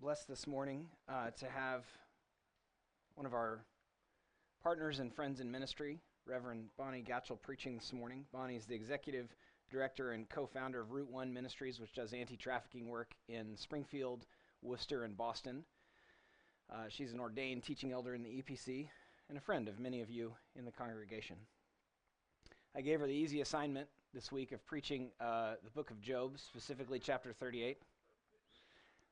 blessed 0.00 0.28
this 0.28 0.46
morning 0.46 0.86
uh, 1.08 1.30
to 1.30 1.46
have 1.46 1.82
one 3.16 3.26
of 3.26 3.34
our 3.34 3.64
partners 4.62 5.00
and 5.00 5.12
friends 5.12 5.40
in 5.40 5.50
ministry, 5.50 5.98
Reverend 6.24 6.68
Bonnie 6.76 7.02
Gatchell, 7.02 7.42
preaching 7.42 7.76
this 7.76 7.92
morning. 7.92 8.24
Bonnie 8.32 8.54
is 8.54 8.64
the 8.64 8.76
executive 8.76 9.34
director 9.72 10.12
and 10.12 10.28
co 10.28 10.46
founder 10.46 10.80
of 10.80 10.92
Route 10.92 11.10
One 11.10 11.34
Ministries, 11.34 11.80
which 11.80 11.94
does 11.94 12.12
anti 12.12 12.36
trafficking 12.36 12.88
work 12.88 13.10
in 13.28 13.56
Springfield, 13.56 14.26
Worcester, 14.62 15.02
and 15.02 15.16
Boston. 15.16 15.64
Uh, 16.72 16.84
she's 16.88 17.12
an 17.12 17.18
ordained 17.18 17.64
teaching 17.64 17.90
elder 17.90 18.14
in 18.14 18.22
the 18.22 18.40
EPC 18.42 18.86
and 19.28 19.36
a 19.36 19.40
friend 19.40 19.66
of 19.66 19.80
many 19.80 20.00
of 20.00 20.10
you 20.10 20.32
in 20.54 20.64
the 20.64 20.70
congregation. 20.70 21.36
I 22.76 22.82
gave 22.82 23.00
her 23.00 23.06
the 23.06 23.12
easy 23.12 23.40
assignment 23.40 23.88
this 24.14 24.30
week 24.30 24.52
of 24.52 24.64
preaching 24.64 25.10
uh, 25.20 25.54
the 25.64 25.70
book 25.70 25.90
of 25.90 26.00
Job, 26.00 26.38
specifically 26.38 27.00
chapter 27.00 27.32
38 27.32 27.78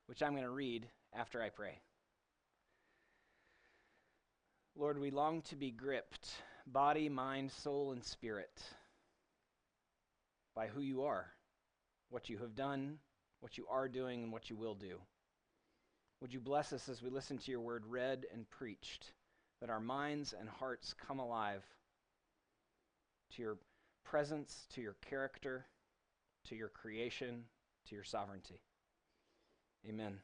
which 0.06 0.22
I'm 0.22 0.32
going 0.32 0.42
to 0.44 0.50
read 0.50 0.86
after 1.14 1.42
I 1.42 1.48
pray. 1.48 1.78
Lord, 4.76 4.98
we 4.98 5.10
long 5.10 5.42
to 5.42 5.56
be 5.56 5.70
gripped, 5.70 6.30
body, 6.66 7.08
mind, 7.08 7.50
soul, 7.50 7.92
and 7.92 8.04
spirit, 8.04 8.60
by 10.54 10.66
who 10.66 10.80
you 10.80 11.04
are, 11.04 11.26
what 12.10 12.28
you 12.28 12.38
have 12.38 12.54
done, 12.54 12.98
what 13.40 13.56
you 13.56 13.66
are 13.70 13.88
doing, 13.88 14.24
and 14.24 14.32
what 14.32 14.50
you 14.50 14.56
will 14.56 14.74
do. 14.74 14.98
Would 16.20 16.32
you 16.32 16.40
bless 16.40 16.72
us 16.72 16.88
as 16.88 17.02
we 17.02 17.10
listen 17.10 17.38
to 17.38 17.50
your 17.50 17.60
word 17.60 17.84
read 17.86 18.26
and 18.32 18.48
preached, 18.50 19.12
that 19.60 19.70
our 19.70 19.80
minds 19.80 20.34
and 20.38 20.48
hearts 20.48 20.94
come 21.06 21.18
alive 21.18 21.62
to 23.34 23.42
your 23.42 23.58
presence, 24.04 24.66
to 24.74 24.80
your 24.80 24.96
character, 25.08 25.66
to 26.48 26.54
your 26.54 26.68
creation, 26.68 27.44
to 27.88 27.94
your 27.94 28.04
sovereignty. 28.04 28.60
Amen. 29.84 30.18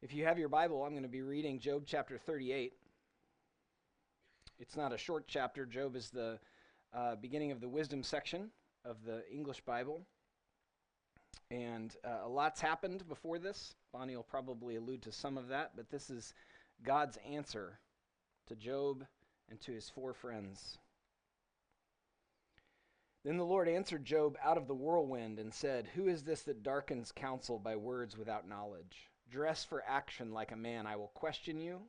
If 0.00 0.14
you 0.14 0.24
have 0.24 0.38
your 0.38 0.48
Bible, 0.48 0.82
I'm 0.84 0.90
going 0.92 1.02
to 1.02 1.08
be 1.08 1.22
reading 1.22 1.60
Job 1.60 1.84
chapter 1.86 2.18
38. 2.18 2.72
It's 4.58 4.76
not 4.76 4.92
a 4.92 4.98
short 4.98 5.24
chapter. 5.28 5.66
Job 5.66 5.96
is 5.96 6.10
the 6.10 6.38
uh, 6.94 7.16
beginning 7.16 7.52
of 7.52 7.60
the 7.60 7.68
wisdom 7.68 8.02
section 8.02 8.50
of 8.84 9.04
the 9.04 9.22
English 9.30 9.60
Bible. 9.60 10.02
And 11.50 11.94
uh, 12.04 12.20
a 12.24 12.28
lot's 12.28 12.60
happened 12.60 13.06
before 13.08 13.38
this. 13.38 13.74
Bonnie 13.92 14.16
will 14.16 14.22
probably 14.22 14.76
allude 14.76 15.02
to 15.02 15.12
some 15.12 15.36
of 15.36 15.48
that, 15.48 15.72
but 15.76 15.90
this 15.90 16.10
is 16.10 16.34
God's 16.82 17.18
answer 17.30 17.78
to 18.48 18.56
Job 18.56 19.04
and 19.50 19.60
to 19.60 19.72
his 19.72 19.88
four 19.88 20.14
friends. 20.14 20.78
Then 23.24 23.36
the 23.36 23.44
Lord 23.44 23.68
answered 23.68 24.04
Job 24.04 24.36
out 24.42 24.58
of 24.58 24.66
the 24.66 24.74
whirlwind 24.74 25.38
and 25.38 25.54
said, 25.54 25.86
Who 25.94 26.08
is 26.08 26.24
this 26.24 26.42
that 26.42 26.64
darkens 26.64 27.12
counsel 27.12 27.58
by 27.58 27.76
words 27.76 28.16
without 28.16 28.48
knowledge? 28.48 29.10
Dress 29.30 29.64
for 29.64 29.84
action 29.86 30.32
like 30.32 30.50
a 30.50 30.56
man. 30.56 30.86
I 30.88 30.96
will 30.96 31.08
question 31.08 31.60
you, 31.60 31.82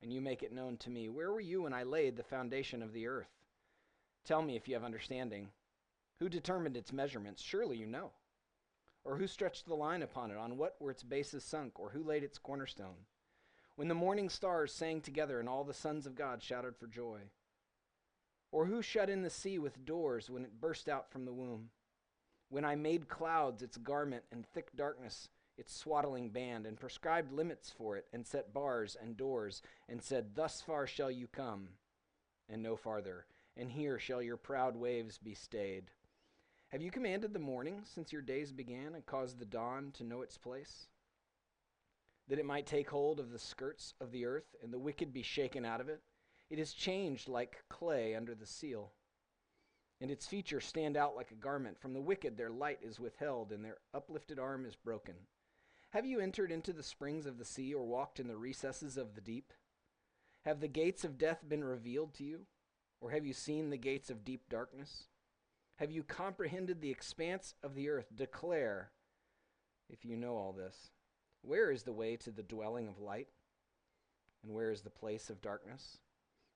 and 0.00 0.12
you 0.12 0.20
make 0.20 0.44
it 0.44 0.52
known 0.52 0.76
to 0.78 0.90
me. 0.90 1.08
Where 1.08 1.32
were 1.32 1.40
you 1.40 1.62
when 1.62 1.72
I 1.72 1.82
laid 1.82 2.16
the 2.16 2.22
foundation 2.22 2.82
of 2.82 2.92
the 2.92 3.08
earth? 3.08 3.42
Tell 4.24 4.42
me 4.42 4.54
if 4.54 4.68
you 4.68 4.74
have 4.74 4.84
understanding. 4.84 5.50
Who 6.20 6.28
determined 6.28 6.76
its 6.76 6.92
measurements? 6.92 7.42
Surely 7.42 7.76
you 7.76 7.86
know. 7.86 8.12
Or 9.02 9.16
who 9.16 9.26
stretched 9.26 9.66
the 9.66 9.74
line 9.74 10.02
upon 10.02 10.30
it? 10.30 10.36
On 10.36 10.56
what 10.56 10.76
were 10.78 10.90
its 10.90 11.02
bases 11.02 11.42
sunk? 11.42 11.80
Or 11.80 11.90
who 11.90 12.04
laid 12.04 12.22
its 12.22 12.38
cornerstone? 12.38 13.06
When 13.74 13.88
the 13.88 13.94
morning 13.94 14.28
stars 14.28 14.72
sang 14.72 15.00
together 15.00 15.40
and 15.40 15.48
all 15.48 15.64
the 15.64 15.74
sons 15.74 16.06
of 16.06 16.14
God 16.14 16.42
shouted 16.42 16.76
for 16.76 16.86
joy. 16.86 17.22
Or 18.52 18.66
who 18.66 18.82
shut 18.82 19.08
in 19.08 19.22
the 19.22 19.30
sea 19.30 19.58
with 19.58 19.84
doors 19.84 20.28
when 20.28 20.44
it 20.44 20.60
burst 20.60 20.88
out 20.88 21.10
from 21.10 21.24
the 21.24 21.32
womb? 21.32 21.70
When 22.48 22.64
I 22.64 22.74
made 22.74 23.08
clouds 23.08 23.62
its 23.62 23.76
garment 23.76 24.24
and 24.32 24.44
thick 24.44 24.74
darkness 24.74 25.28
its 25.60 25.76
swaddling 25.76 26.30
band, 26.30 26.64
and 26.64 26.80
prescribed 26.80 27.32
limits 27.32 27.70
for 27.70 27.94
it, 27.94 28.06
and 28.14 28.26
set 28.26 28.54
bars 28.54 28.96
and 29.00 29.14
doors, 29.14 29.60
and 29.90 30.02
said, 30.02 30.34
Thus 30.34 30.62
far 30.62 30.86
shall 30.86 31.10
you 31.10 31.28
come, 31.28 31.68
and 32.48 32.62
no 32.62 32.76
farther, 32.76 33.26
and 33.58 33.70
here 33.70 33.98
shall 33.98 34.22
your 34.22 34.38
proud 34.38 34.74
waves 34.74 35.18
be 35.18 35.34
stayed. 35.34 35.90
Have 36.70 36.80
you 36.80 36.90
commanded 36.90 37.34
the 37.34 37.38
morning 37.38 37.82
since 37.84 38.10
your 38.10 38.22
days 38.22 38.52
began, 38.52 38.94
and 38.94 39.04
caused 39.04 39.38
the 39.38 39.44
dawn 39.44 39.92
to 39.98 40.04
know 40.04 40.22
its 40.22 40.38
place? 40.38 40.86
That 42.28 42.38
it 42.38 42.46
might 42.46 42.66
take 42.66 42.88
hold 42.88 43.20
of 43.20 43.30
the 43.30 43.38
skirts 43.38 43.92
of 44.00 44.12
the 44.12 44.24
earth, 44.24 44.56
and 44.62 44.72
the 44.72 44.78
wicked 44.78 45.12
be 45.12 45.22
shaken 45.22 45.66
out 45.66 45.82
of 45.82 45.90
it? 45.90 46.00
It 46.50 46.58
is 46.58 46.72
changed 46.72 47.28
like 47.28 47.64
clay 47.68 48.14
under 48.14 48.34
the 48.34 48.44
seal, 48.44 48.92
and 50.00 50.10
its 50.10 50.26
features 50.26 50.64
stand 50.64 50.96
out 50.96 51.14
like 51.14 51.30
a 51.30 51.36
garment. 51.36 51.80
From 51.80 51.94
the 51.94 52.00
wicked 52.00 52.36
their 52.36 52.50
light 52.50 52.80
is 52.82 52.98
withheld, 52.98 53.52
and 53.52 53.64
their 53.64 53.78
uplifted 53.94 54.38
arm 54.38 54.66
is 54.66 54.74
broken. 54.74 55.14
Have 55.90 56.04
you 56.04 56.18
entered 56.20 56.50
into 56.50 56.72
the 56.72 56.82
springs 56.82 57.24
of 57.24 57.38
the 57.38 57.44
sea, 57.44 57.72
or 57.72 57.86
walked 57.86 58.18
in 58.18 58.26
the 58.26 58.36
recesses 58.36 58.96
of 58.96 59.14
the 59.14 59.20
deep? 59.20 59.52
Have 60.44 60.60
the 60.60 60.68
gates 60.68 61.04
of 61.04 61.18
death 61.18 61.48
been 61.48 61.62
revealed 61.62 62.14
to 62.14 62.24
you, 62.24 62.46
or 63.00 63.10
have 63.10 63.24
you 63.24 63.32
seen 63.32 63.70
the 63.70 63.76
gates 63.76 64.10
of 64.10 64.24
deep 64.24 64.48
darkness? 64.48 65.06
Have 65.76 65.90
you 65.90 66.02
comprehended 66.02 66.80
the 66.80 66.90
expanse 66.90 67.54
of 67.62 67.74
the 67.74 67.88
earth? 67.88 68.06
Declare, 68.14 68.90
if 69.88 70.04
you 70.04 70.16
know 70.16 70.36
all 70.36 70.52
this. 70.52 70.90
Where 71.42 71.70
is 71.70 71.84
the 71.84 71.92
way 71.92 72.16
to 72.16 72.30
the 72.30 72.42
dwelling 72.42 72.88
of 72.88 72.98
light? 72.98 73.28
And 74.42 74.52
where 74.52 74.70
is 74.70 74.82
the 74.82 74.90
place 74.90 75.30
of 75.30 75.40
darkness? 75.40 75.98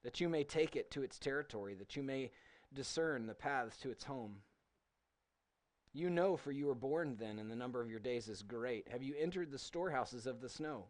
That 0.05 0.21
you 0.21 0.29
may 0.29 0.45
take 0.45 0.77
it 0.77 0.91
to 0.93 1.03
its 1.03 1.19
territory, 1.19 1.75
that 1.75 1.97
you 1.97 2.03
may 2.03 2.31
discern 2.73 3.27
the 3.27 3.35
paths 3.35 3.77
to 3.79 3.91
its 3.91 4.05
home. 4.05 4.37
You 5.93 6.11
know, 6.11 6.37
for 6.37 6.53
you 6.53 6.67
were 6.67 6.75
born 6.75 7.17
then, 7.19 7.39
and 7.39 7.51
the 7.51 7.57
number 7.57 7.81
of 7.81 7.91
your 7.91 8.01
days 8.01 8.29
is 8.29 8.43
great. 8.43 8.89
Have 8.89 9.03
you 9.03 9.15
entered 9.19 9.51
the 9.51 9.59
storehouses 9.59 10.27
of 10.27 10.41
the 10.41 10.49
snow? 10.49 10.87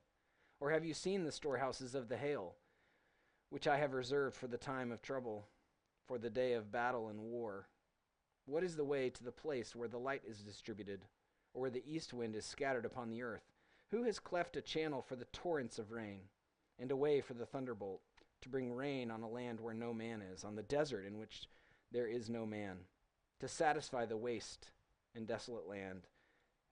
Or 0.61 0.71
have 0.71 0.85
you 0.85 0.95
seen 0.95 1.25
the 1.25 1.33
storehouses 1.33 1.95
of 1.95 2.09
the 2.09 2.17
hail, 2.17 2.57
which 3.51 3.67
I 3.67 3.77
have 3.77 3.93
reserved 3.93 4.35
for 4.35 4.47
the 4.47 4.57
time 4.57 4.91
of 4.91 5.03
trouble, 5.03 5.47
for 6.07 6.19
the 6.19 6.31
day 6.31 6.55
of 6.55 6.73
battle 6.73 7.09
and 7.09 7.21
war? 7.21 7.69
What 8.47 8.65
is 8.65 8.77
the 8.77 8.85
way 8.85 9.11
to 9.11 9.25
the 9.25 9.33
place 9.33 9.77
where 9.77 9.89
the 9.89 9.99
light 9.99 10.23
is 10.27 10.39
distributed, 10.39 11.05
or 11.53 11.63
where 11.63 11.71
the 11.71 11.85
east 11.87 12.13
wind 12.13 12.35
is 12.35 12.47
scattered 12.47 12.85
upon 12.85 13.11
the 13.11 13.23
earth? 13.23 13.45
Who 13.91 14.05
has 14.05 14.19
cleft 14.19 14.57
a 14.57 14.63
channel 14.63 15.03
for 15.03 15.17
the 15.17 15.27
torrents 15.27 15.79
of 15.79 15.93
rain, 15.93 16.23
and 16.79 16.91
a 16.91 16.97
way 16.97 17.21
for 17.21 17.35
the 17.35 17.47
thunderbolt? 17.47 18.01
To 18.45 18.51
bring 18.51 18.73
rain 18.73 19.11
on 19.11 19.23
a 19.23 19.29
land 19.29 19.59
where 19.59 19.75
no 19.75 19.93
man 19.93 20.23
is, 20.23 20.45
on 20.45 20.55
the 20.55 20.63
desert 20.63 21.05
in 21.05 21.19
which 21.19 21.49
there 21.91 22.07
is 22.07 22.31
no 22.31 22.47
man, 22.47 22.77
to 23.41 23.49
satisfy 23.49 24.05
the 24.05 24.17
waste 24.17 24.71
and 25.15 25.27
desolate 25.27 25.67
land, 25.67 26.03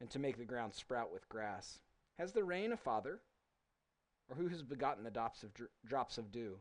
and 0.01 0.11
to 0.11 0.19
make 0.19 0.37
the 0.37 0.45
ground 0.45 0.75
sprout 0.75 1.13
with 1.13 1.29
grass. 1.29 1.81
Has 2.19 2.33
the 2.33 2.45
rain 2.45 2.73
a 2.73 2.77
father? 2.77 3.21
Or 4.29 4.37
who 4.37 4.49
has 4.49 4.63
begotten 4.63 5.03
the 5.03 5.11
drops 5.11 5.43
of, 5.43 5.53
dr- 5.55 5.71
drops 5.85 6.19
of 6.19 6.31
dew? 6.31 6.59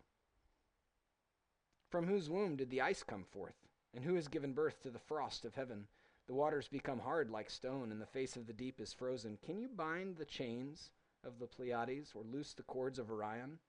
From 1.90 2.08
whose 2.08 2.30
womb 2.30 2.56
did 2.56 2.70
the 2.70 2.82
ice 2.82 3.04
come 3.04 3.26
forth? 3.30 3.68
And 3.94 4.06
who 4.06 4.16
has 4.16 4.30
given 4.30 4.54
birth 4.54 4.82
to 4.84 4.90
the 4.90 5.00
frost 5.00 5.44
of 5.44 5.56
heaven? 5.56 5.88
The 6.28 6.34
waters 6.34 6.70
become 6.70 7.00
hard 7.00 7.30
like 7.30 7.50
stone, 7.50 7.92
and 7.92 8.02
the 8.02 8.06
face 8.06 8.38
of 8.38 8.48
the 8.48 8.54
deep 8.54 8.80
is 8.80 8.94
frozen. 8.94 9.38
Can 9.46 9.60
you 9.60 9.68
bind 9.68 10.16
the 10.16 10.26
chains 10.26 10.90
of 11.26 11.40
the 11.40 11.48
Pleiades, 11.48 12.14
or 12.16 12.24
loose 12.24 12.54
the 12.54 12.64
cords 12.64 12.98
of 12.98 13.12
Orion? 13.12 13.60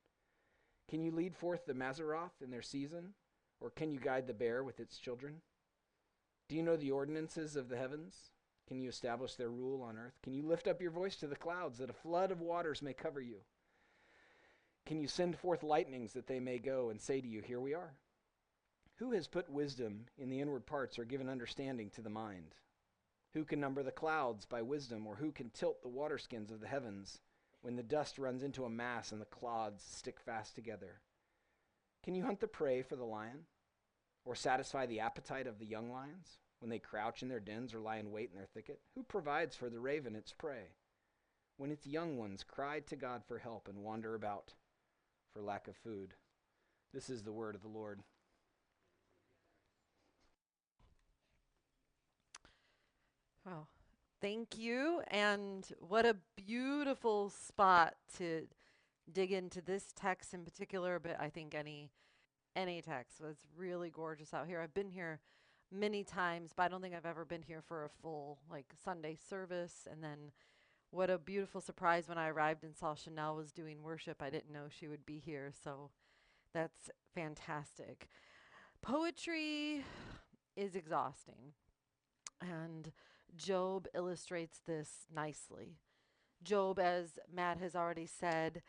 Can 0.92 1.03
you 1.03 1.10
lead 1.10 1.34
forth 1.34 1.64
the 1.64 1.72
Mazzaroth 1.72 2.42
in 2.44 2.50
their 2.50 2.60
season? 2.60 3.14
Or 3.62 3.70
can 3.70 3.91
you 3.91 3.98
guide 3.98 4.26
the 4.26 4.34
bear 4.34 4.62
with 4.62 4.78
its 4.78 4.98
children? 4.98 5.41
Do 6.50 6.54
you 6.54 6.62
know 6.62 6.76
the 6.76 6.91
ordinances 6.91 7.56
of 7.56 7.70
the 7.70 7.78
heavens? 7.78 8.14
Can 8.69 8.78
you 8.78 8.91
establish 8.91 9.36
their 9.36 9.48
rule 9.48 9.81
on 9.81 9.97
earth? 9.97 10.19
Can 10.22 10.34
you 10.34 10.42
lift 10.42 10.69
up 10.69 10.82
your 10.82 10.91
voice 10.91 11.16
to 11.16 11.26
the 11.26 11.34
clouds 11.34 11.78
that 11.78 11.88
a 11.88 11.94
flood 11.94 12.31
of 12.31 12.42
waters 12.42 12.82
may 12.82 12.92
cover 12.92 13.22
you? 13.22 13.36
Can 14.84 15.00
you 15.00 15.08
send 15.08 15.38
forth 15.38 15.62
lightnings 15.62 16.12
that 16.12 16.26
they 16.26 16.41
may 16.41 16.58
go 16.58 16.91
and 16.91 17.00
say 17.00 17.22
to 17.22 17.26
you, 17.26 17.41
Here 17.41 17.60
we 17.60 17.72
are? 17.72 17.94
Who 18.97 19.12
has 19.12 19.28
put 19.28 19.48
wisdom 19.48 20.08
in 20.19 20.28
the 20.28 20.42
inward 20.42 20.66
parts 20.66 20.98
or 20.98 21.06
given 21.06 21.31
understanding 21.31 21.88
to 21.94 22.02
the 22.02 22.10
mind? 22.10 22.54
Who 23.32 23.47
can 23.47 23.60
number 23.60 23.82
the 23.82 23.92
clouds 23.92 24.44
by 24.44 24.60
wisdom, 24.60 25.06
or 25.06 25.16
who 25.16 25.32
can 25.32 25.49
tilt 25.49 25.81
the 25.81 25.88
waterskins 25.88 26.50
of 26.50 26.61
the 26.61 26.69
heavens? 26.69 27.19
When 27.62 27.76
the 27.76 27.82
dust 27.82 28.19
runs 28.19 28.43
into 28.43 28.64
a 28.64 28.70
mass 28.70 29.12
and 29.12 29.20
the 29.20 29.26
clods 29.26 29.82
stick 29.82 30.20
fast 30.20 30.55
together? 30.55 31.00
Can 32.05 32.14
you 32.14 32.25
hunt 32.25 32.41
the 32.41 32.49
prey 32.49 32.82
for 32.82 32.97
the 32.97 33.05
lion? 33.05 33.47
Or 34.25 34.35
satisfy 34.35 34.87
the 34.87 35.00
appetite 35.00 35.47
of 35.47 35.59
the 35.59 35.67
young 35.67 35.91
lions 35.91 36.38
when 36.61 36.70
they 36.70 36.79
crouch 36.79 37.23
in 37.23 37.29
their 37.29 37.41
dens 37.41 37.75
or 37.75 37.81
lie 37.81 37.97
in 37.97 38.12
wait 38.12 38.31
in 38.31 38.37
their 38.37 38.47
thicket? 38.47 38.81
Who 38.94 39.03
provides 39.03 39.56
for 39.56 39.69
the 39.69 39.81
raven 39.81 40.14
its 40.14 40.32
prey? 40.32 40.75
When 41.56 41.70
its 41.70 41.87
young 41.87 42.19
ones 42.19 42.44
cry 42.44 42.81
to 42.81 42.97
God 42.97 43.23
for 43.26 43.38
help 43.38 43.69
and 43.69 43.79
wander 43.79 44.15
about 44.15 44.55
for 45.32 45.43
lack 45.43 45.67
of 45.69 45.76
food. 45.76 46.15
This 46.93 47.08
is 47.08 47.23
the 47.23 47.32
word 47.32 47.55
of 47.55 47.62
the 47.62 47.69
Lord. 47.69 48.00
Wow. 53.47 53.67
Thank 54.22 54.56
you. 54.56 55.02
And 55.08 55.66
what 55.80 56.06
a 56.06 56.16
beautiful 56.36 57.28
spot 57.28 57.94
to 58.19 58.46
dig 59.12 59.32
into 59.32 59.60
this 59.60 59.86
text 59.96 60.32
in 60.32 60.44
particular, 60.44 61.00
but 61.00 61.20
I 61.20 61.28
think 61.28 61.56
any 61.56 61.90
any 62.54 62.82
text 62.82 63.20
was 63.20 63.38
really 63.56 63.90
gorgeous 63.90 64.32
out 64.32 64.46
here. 64.46 64.60
I've 64.60 64.74
been 64.74 64.90
here 64.90 65.19
many 65.72 66.04
times, 66.04 66.52
but 66.54 66.62
I 66.62 66.69
don't 66.69 66.82
think 66.82 66.94
I've 66.94 67.04
ever 67.04 67.24
been 67.24 67.42
here 67.42 67.62
for 67.66 67.84
a 67.84 67.88
full 67.88 68.38
like 68.48 68.66
Sunday 68.84 69.16
service 69.28 69.88
and 69.90 70.04
then 70.04 70.30
what 70.92 71.10
a 71.10 71.19
beautiful 71.19 71.60
surprise 71.60 72.08
when 72.08 72.19
I 72.19 72.28
arrived 72.28 72.62
and 72.62 72.76
saw 72.76 72.94
Chanel 72.94 73.34
was 73.34 73.50
doing 73.50 73.82
worship. 73.82 74.22
I 74.22 74.30
didn't 74.30 74.52
know 74.52 74.66
she 74.69 74.86
would 74.86 75.04
be 75.04 75.19
here, 75.19 75.52
so 75.64 75.90
that's 76.54 76.90
fantastic. 77.12 78.06
Poetry 78.82 79.84
is 80.54 80.76
exhausting, 80.76 81.54
and 82.40 82.92
Job 83.37 83.87
illustrates 83.94 84.61
this 84.67 85.06
nicely. 85.14 85.79
Job, 86.43 86.79
as 86.79 87.19
Matt 87.32 87.58
has 87.58 87.75
already 87.75 88.06
said, 88.06 88.62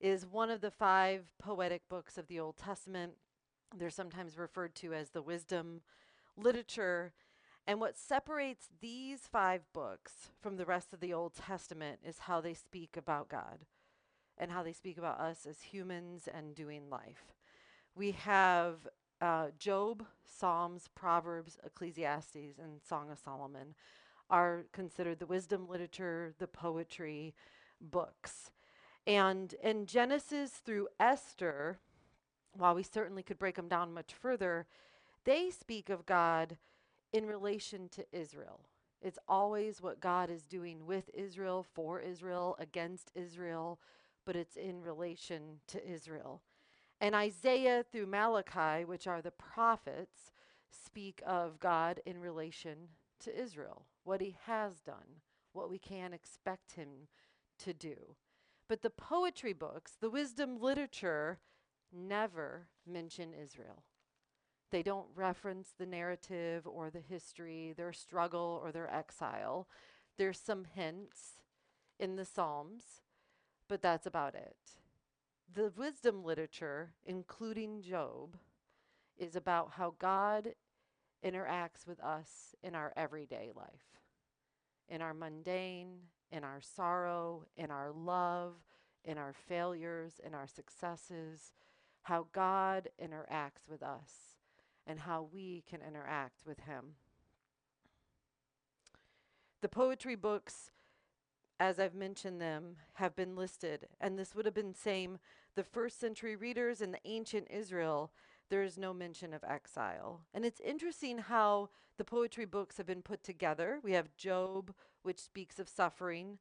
is 0.00 0.26
one 0.26 0.50
of 0.50 0.60
the 0.60 0.70
five 0.70 1.32
poetic 1.38 1.88
books 1.88 2.16
of 2.16 2.28
the 2.28 2.40
Old 2.40 2.56
Testament. 2.56 3.14
They're 3.76 3.90
sometimes 3.90 4.38
referred 4.38 4.74
to 4.76 4.94
as 4.94 5.10
the 5.10 5.22
wisdom 5.22 5.82
literature. 6.36 7.12
And 7.66 7.80
what 7.80 7.98
separates 7.98 8.68
these 8.80 9.20
five 9.30 9.62
books 9.74 10.30
from 10.40 10.56
the 10.56 10.64
rest 10.64 10.92
of 10.92 11.00
the 11.00 11.12
Old 11.12 11.34
Testament 11.34 12.00
is 12.02 12.20
how 12.20 12.40
they 12.40 12.54
speak 12.54 12.96
about 12.96 13.28
God 13.28 13.66
and 14.38 14.50
how 14.50 14.62
they 14.62 14.72
speak 14.72 14.96
about 14.96 15.20
us 15.20 15.46
as 15.46 15.60
humans 15.60 16.28
and 16.32 16.54
doing 16.54 16.88
life. 16.88 17.34
We 17.94 18.12
have 18.12 18.86
uh, 19.20 19.48
Job, 19.58 20.04
Psalms, 20.24 20.88
Proverbs, 20.94 21.58
Ecclesiastes, 21.64 22.58
and 22.58 22.80
Song 22.88 23.10
of 23.10 23.18
Solomon 23.18 23.74
are 24.30 24.64
considered 24.72 25.18
the 25.18 25.26
wisdom 25.26 25.68
literature, 25.68 26.34
the 26.38 26.46
poetry 26.46 27.34
books. 27.80 28.50
And 29.06 29.54
in 29.62 29.86
Genesis 29.86 30.50
through 30.50 30.88
Esther, 31.00 31.78
while 32.56 32.74
we 32.74 32.82
certainly 32.82 33.22
could 33.22 33.38
break 33.38 33.56
them 33.56 33.68
down 33.68 33.94
much 33.94 34.12
further, 34.12 34.66
they 35.24 35.50
speak 35.50 35.88
of 35.88 36.06
God 36.06 36.56
in 37.12 37.26
relation 37.26 37.88
to 37.90 38.04
Israel. 38.12 38.60
It's 39.00 39.18
always 39.28 39.80
what 39.80 40.00
God 40.00 40.28
is 40.28 40.42
doing 40.42 40.86
with 40.86 41.10
Israel, 41.14 41.64
for 41.74 42.00
Israel, 42.00 42.56
against 42.58 43.12
Israel, 43.14 43.78
but 44.24 44.36
it's 44.36 44.56
in 44.56 44.82
relation 44.82 45.60
to 45.68 45.88
Israel. 45.88 46.42
And 47.00 47.14
Isaiah 47.14 47.84
through 47.90 48.06
Malachi, 48.06 48.84
which 48.84 49.06
are 49.06 49.22
the 49.22 49.30
prophets, 49.30 50.32
speak 50.70 51.22
of 51.24 51.60
God 51.60 52.00
in 52.04 52.18
relation 52.20 52.88
to 53.20 53.40
Israel, 53.40 53.82
what 54.08 54.22
he 54.22 54.34
has 54.46 54.80
done, 54.80 55.20
what 55.52 55.68
we 55.68 55.78
can 55.78 56.14
expect 56.14 56.72
him 56.72 57.08
to 57.58 57.74
do. 57.74 58.16
But 58.66 58.80
the 58.80 58.88
poetry 58.88 59.52
books, 59.52 59.92
the 60.00 60.08
wisdom 60.08 60.58
literature, 60.58 61.40
never 61.92 62.68
mention 62.86 63.34
Israel. 63.34 63.82
They 64.70 64.82
don't 64.82 65.08
reference 65.14 65.74
the 65.78 65.84
narrative 65.84 66.66
or 66.66 66.88
the 66.88 67.00
history, 67.00 67.74
their 67.76 67.92
struggle 67.92 68.60
or 68.62 68.72
their 68.72 68.90
exile. 68.90 69.68
There's 70.16 70.40
some 70.40 70.64
hints 70.64 71.42
in 72.00 72.16
the 72.16 72.24
Psalms, 72.24 73.02
but 73.68 73.82
that's 73.82 74.06
about 74.06 74.34
it. 74.34 74.56
The 75.52 75.70
wisdom 75.76 76.24
literature, 76.24 76.94
including 77.04 77.82
Job, 77.82 78.36
is 79.18 79.36
about 79.36 79.72
how 79.72 79.94
God 79.98 80.54
interacts 81.24 81.86
with 81.86 82.00
us 82.00 82.54
in 82.62 82.74
our 82.74 82.92
everyday 82.96 83.50
life, 83.54 83.97
in 84.88 85.02
our 85.02 85.14
mundane, 85.14 85.98
in 86.32 86.44
our 86.44 86.60
sorrow, 86.60 87.44
in 87.56 87.70
our 87.70 87.90
love, 87.90 88.54
in 89.04 89.18
our 89.18 89.32
failures, 89.32 90.20
in 90.24 90.34
our 90.34 90.46
successes, 90.46 91.52
how 92.02 92.26
God 92.32 92.88
interacts 93.02 93.68
with 93.68 93.82
us 93.82 94.36
and 94.86 95.00
how 95.00 95.28
we 95.32 95.62
can 95.68 95.80
interact 95.86 96.46
with 96.46 96.60
Him. 96.60 96.94
The 99.60 99.68
poetry 99.68 100.14
books, 100.14 100.70
as 101.58 101.78
I've 101.78 101.94
mentioned 101.94 102.40
them, 102.40 102.76
have 102.94 103.16
been 103.16 103.36
listed, 103.36 103.88
and 104.00 104.18
this 104.18 104.34
would 104.34 104.46
have 104.46 104.54
been 104.54 104.74
same 104.74 105.18
the 105.54 105.64
first 105.64 105.98
century 105.98 106.36
readers 106.36 106.80
in 106.80 106.92
the 106.92 107.00
ancient 107.04 107.48
Israel. 107.50 108.12
There 108.50 108.62
is 108.62 108.78
no 108.78 108.94
mention 108.94 109.34
of 109.34 109.44
exile. 109.44 110.22
And 110.32 110.44
it's 110.44 110.60
interesting 110.60 111.18
how 111.18 111.70
the 111.98 112.04
poetry 112.04 112.44
books 112.44 112.76
have 112.76 112.86
been 112.86 113.02
put 113.02 113.22
together. 113.22 113.80
We 113.82 113.92
have 113.92 114.16
Job, 114.16 114.74
which 115.02 115.18
speaks 115.18 115.58
of 115.58 115.68
suffering, 115.68 116.38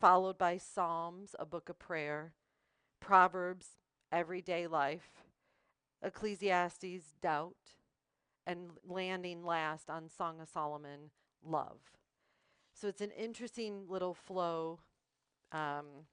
followed 0.00 0.38
by 0.38 0.56
Psalms, 0.56 1.34
a 1.38 1.44
book 1.44 1.68
of 1.68 1.78
prayer, 1.78 2.32
Proverbs, 3.00 3.76
everyday 4.10 4.66
life, 4.66 5.24
Ecclesiastes, 6.02 7.12
doubt, 7.20 7.56
and 8.46 8.70
landing 8.86 9.44
last 9.44 9.90
on 9.90 10.08
Song 10.08 10.40
of 10.40 10.48
Solomon, 10.48 11.10
love. 11.44 11.80
So 12.72 12.88
it's 12.88 13.02
an 13.02 13.10
interesting 13.10 13.84
little 13.88 14.14
flow 14.14 14.80
um, 15.52 16.06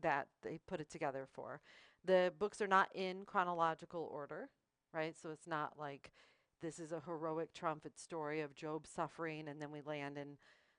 that 0.00 0.28
they 0.42 0.58
put 0.66 0.80
it 0.80 0.90
together 0.90 1.26
for. 1.32 1.60
The 2.04 2.32
books 2.38 2.60
are 2.60 2.66
not 2.66 2.88
in 2.94 3.24
chronological 3.24 4.08
order, 4.12 4.48
right? 4.92 5.14
So 5.20 5.30
it's 5.30 5.46
not 5.46 5.78
like 5.78 6.12
this 6.60 6.78
is 6.78 6.92
a 6.92 7.02
heroic 7.04 7.52
trumpet 7.54 7.98
story 7.98 8.40
of 8.40 8.54
Job 8.54 8.86
suffering 8.86 9.48
and 9.48 9.60
then 9.60 9.70
we 9.70 9.82
land 9.82 10.18
in, 10.18 10.38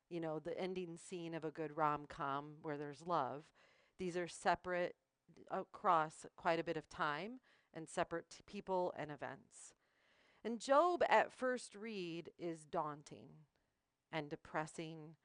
you 0.09 0.19
know, 0.19 0.39
the 0.39 0.57
ending 0.59 0.97
scene 0.97 1.33
of 1.33 1.43
a 1.43 1.51
good 1.51 1.77
rom-com 1.77 2.53
where 2.61 2.77
there's 2.77 3.03
love. 3.05 3.43
These 3.99 4.17
are 4.17 4.27
separate 4.27 4.95
uh, 5.51 5.61
across 5.61 6.25
quite 6.35 6.59
a 6.59 6.63
bit 6.63 6.77
of 6.77 6.89
time 6.89 7.39
and 7.73 7.87
separate 7.87 8.39
people 8.45 8.93
and 8.97 9.11
events. 9.11 9.73
And 10.43 10.59
Job 10.59 11.03
at 11.09 11.31
first 11.31 11.73
read 11.75 12.31
is 12.37 12.65
daunting 12.65 13.29
and 14.11 14.29
depressing, 14.29 15.15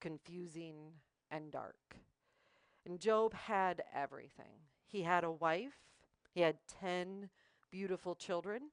confusing, 0.00 0.94
and 1.30 1.50
dark. 1.50 1.98
And 2.86 3.00
Job 3.00 3.34
had 3.34 3.82
everything. 3.94 4.69
He 4.90 5.02
had 5.02 5.24
a 5.24 5.30
wife, 5.30 5.76
he 6.32 6.40
had 6.40 6.58
10 6.80 7.28
beautiful 7.70 8.14
children, 8.14 8.70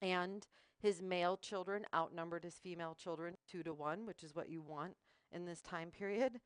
and 0.00 0.46
his 0.80 1.02
male 1.02 1.36
children 1.36 1.84
outnumbered 1.94 2.44
his 2.44 2.54
female 2.54 2.94
children 2.94 3.36
two 3.50 3.62
to 3.62 3.74
one, 3.74 4.06
which 4.06 4.22
is 4.22 4.34
what 4.34 4.48
you 4.48 4.62
want 4.62 4.96
in 5.32 5.46
this 5.46 5.60
time 5.60 5.90
period, 5.90 6.40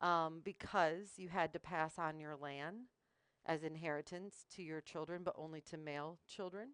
um, 0.00 0.40
because 0.44 1.12
you 1.16 1.28
had 1.28 1.52
to 1.52 1.58
pass 1.58 1.98
on 1.98 2.18
your 2.18 2.36
land 2.36 2.88
as 3.46 3.62
inheritance 3.62 4.46
to 4.54 4.62
your 4.62 4.80
children, 4.80 5.22
but 5.22 5.34
only 5.36 5.60
to 5.60 5.76
male 5.76 6.18
children 6.26 6.68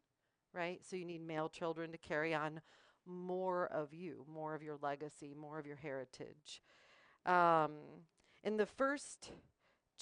right? 0.52 0.80
So 0.84 0.96
you 0.96 1.04
need 1.04 1.26
male 1.26 1.48
children 1.48 1.92
to 1.92 1.98
carry 1.98 2.34
on 2.34 2.60
more 3.06 3.66
of 3.66 3.94
you, 3.94 4.24
more 4.32 4.54
of 4.54 4.62
your 4.62 4.76
legacy, 4.82 5.34
more 5.38 5.58
of 5.58 5.66
your 5.66 5.76
heritage. 5.76 6.62
Um, 7.26 7.72
in 8.42 8.56
the 8.56 8.66
first 8.66 9.30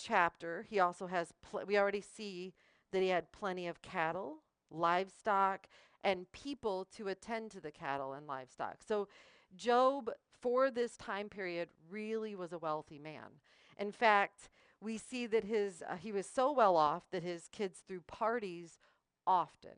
chapter, 0.02 0.67
he 0.69 0.81
also 0.81 1.07
has, 1.07 1.33
we 1.67 1.78
already 1.78 2.00
see 2.00 2.55
that 2.93 3.02
he 3.02 3.09
had 3.09 3.33
plenty 3.33 3.67
of 3.67 3.83
cattle, 3.83 4.38
livestock, 4.71 5.67
and 6.05 6.31
people 6.33 6.87
to 6.97 7.09
attend 7.09 7.50
to 7.50 7.61
the 7.61 7.71
cattle 7.71 8.12
and 8.12 8.26
livestock. 8.26 8.78
So 8.87 9.09
Job, 9.57 10.11
for 10.40 10.71
this 10.71 10.97
time 10.97 11.28
period, 11.28 11.69
really 11.90 12.35
was 12.35 12.52
a 12.52 12.59
wealthy 12.59 12.99
man. 12.99 13.40
In 13.78 13.93
fact, 13.93 14.49
we 14.81 14.97
see 14.97 15.26
that 15.26 15.45
his 15.45 15.83
uh, 15.88 15.97
he 15.97 16.12
was 16.12 16.26
so 16.26 16.52
well 16.52 16.76
off 16.76 17.11
that 17.11 17.23
his 17.23 17.49
kids 17.50 17.83
threw 17.87 18.00
parties 18.00 18.78
often 19.26 19.73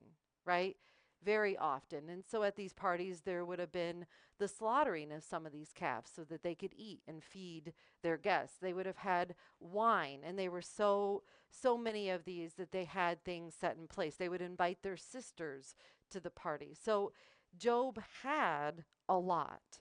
right? 0.44 0.76
Very 1.22 1.56
often. 1.56 2.08
And 2.08 2.24
so 2.24 2.42
at 2.42 2.56
these 2.56 2.72
parties, 2.72 3.20
there 3.20 3.44
would 3.44 3.58
have 3.58 3.72
been 3.72 4.06
the 4.38 4.48
slaughtering 4.48 5.12
of 5.12 5.22
some 5.22 5.44
of 5.44 5.52
these 5.52 5.72
calves 5.74 6.10
so 6.14 6.24
that 6.24 6.42
they 6.42 6.54
could 6.54 6.72
eat 6.74 7.02
and 7.06 7.22
feed 7.22 7.74
their 8.02 8.16
guests. 8.16 8.56
They 8.58 8.72
would 8.72 8.86
have 8.86 8.96
had 8.96 9.34
wine, 9.58 10.20
and 10.24 10.38
they 10.38 10.48
were 10.48 10.62
so, 10.62 11.22
so 11.50 11.76
many 11.76 12.08
of 12.08 12.24
these 12.24 12.54
that 12.54 12.72
they 12.72 12.84
had 12.84 13.22
things 13.22 13.54
set 13.54 13.76
in 13.76 13.86
place. 13.86 14.16
They 14.16 14.30
would 14.30 14.40
invite 14.40 14.82
their 14.82 14.96
sisters 14.96 15.74
to 16.10 16.20
the 16.20 16.30
party. 16.30 16.74
So 16.80 17.12
Job 17.56 18.00
had 18.22 18.84
a 19.08 19.18
lot. 19.18 19.80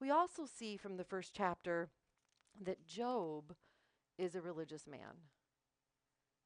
We 0.00 0.10
also 0.10 0.46
see 0.46 0.76
from 0.76 0.96
the 0.96 1.04
first 1.04 1.32
chapter 1.32 1.90
that 2.60 2.86
Job 2.86 3.54
is 4.18 4.34
a 4.34 4.42
religious 4.42 4.86
man, 4.86 5.28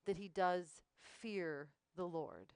that 0.05 0.19
he 0.19 0.29
does 0.29 0.83
fear 1.01 1.69
the 1.97 2.07
Lord. 2.07 2.53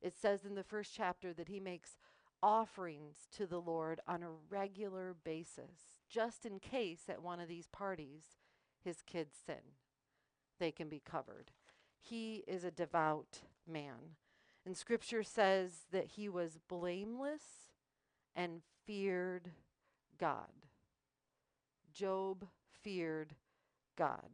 It 0.00 0.14
says 0.20 0.44
in 0.44 0.54
the 0.54 0.64
first 0.64 0.92
chapter 0.94 1.32
that 1.34 1.48
he 1.48 1.60
makes 1.60 1.98
offerings 2.42 3.28
to 3.36 3.46
the 3.46 3.60
Lord 3.60 4.00
on 4.08 4.22
a 4.22 4.30
regular 4.48 5.14
basis, 5.24 5.98
just 6.08 6.46
in 6.46 6.58
case 6.58 7.02
at 7.08 7.22
one 7.22 7.40
of 7.40 7.48
these 7.48 7.68
parties 7.68 8.22
his 8.82 9.02
kids 9.02 9.34
sin. 9.46 9.76
They 10.58 10.70
can 10.72 10.88
be 10.88 11.02
covered. 11.04 11.50
He 12.00 12.44
is 12.46 12.64
a 12.64 12.70
devout 12.70 13.40
man. 13.66 14.16
And 14.64 14.76
scripture 14.76 15.22
says 15.22 15.86
that 15.92 16.06
he 16.16 16.28
was 16.28 16.58
blameless 16.68 17.42
and 18.34 18.62
feared 18.86 19.50
God. 20.18 20.66
Job 21.92 22.46
feared 22.82 23.34
God. 23.96 24.30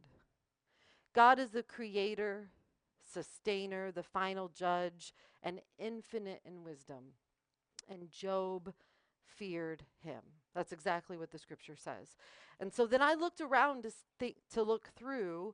God 1.13 1.39
is 1.39 1.49
the 1.49 1.63
creator, 1.63 2.49
sustainer, 3.11 3.91
the 3.91 4.03
final 4.03 4.49
judge, 4.49 5.13
and 5.43 5.61
infinite 5.77 6.41
in 6.45 6.63
wisdom. 6.63 7.13
And 7.89 8.11
Job 8.11 8.73
feared 9.25 9.83
him. 10.03 10.21
That's 10.53 10.71
exactly 10.71 11.17
what 11.17 11.31
the 11.31 11.39
scripture 11.39 11.75
says. 11.75 12.17
And 12.59 12.73
so 12.73 12.85
then 12.87 13.01
I 13.01 13.13
looked 13.13 13.41
around 13.41 13.83
to 13.83 13.91
think 14.17 14.37
to 14.53 14.63
look 14.63 14.89
through 14.95 15.53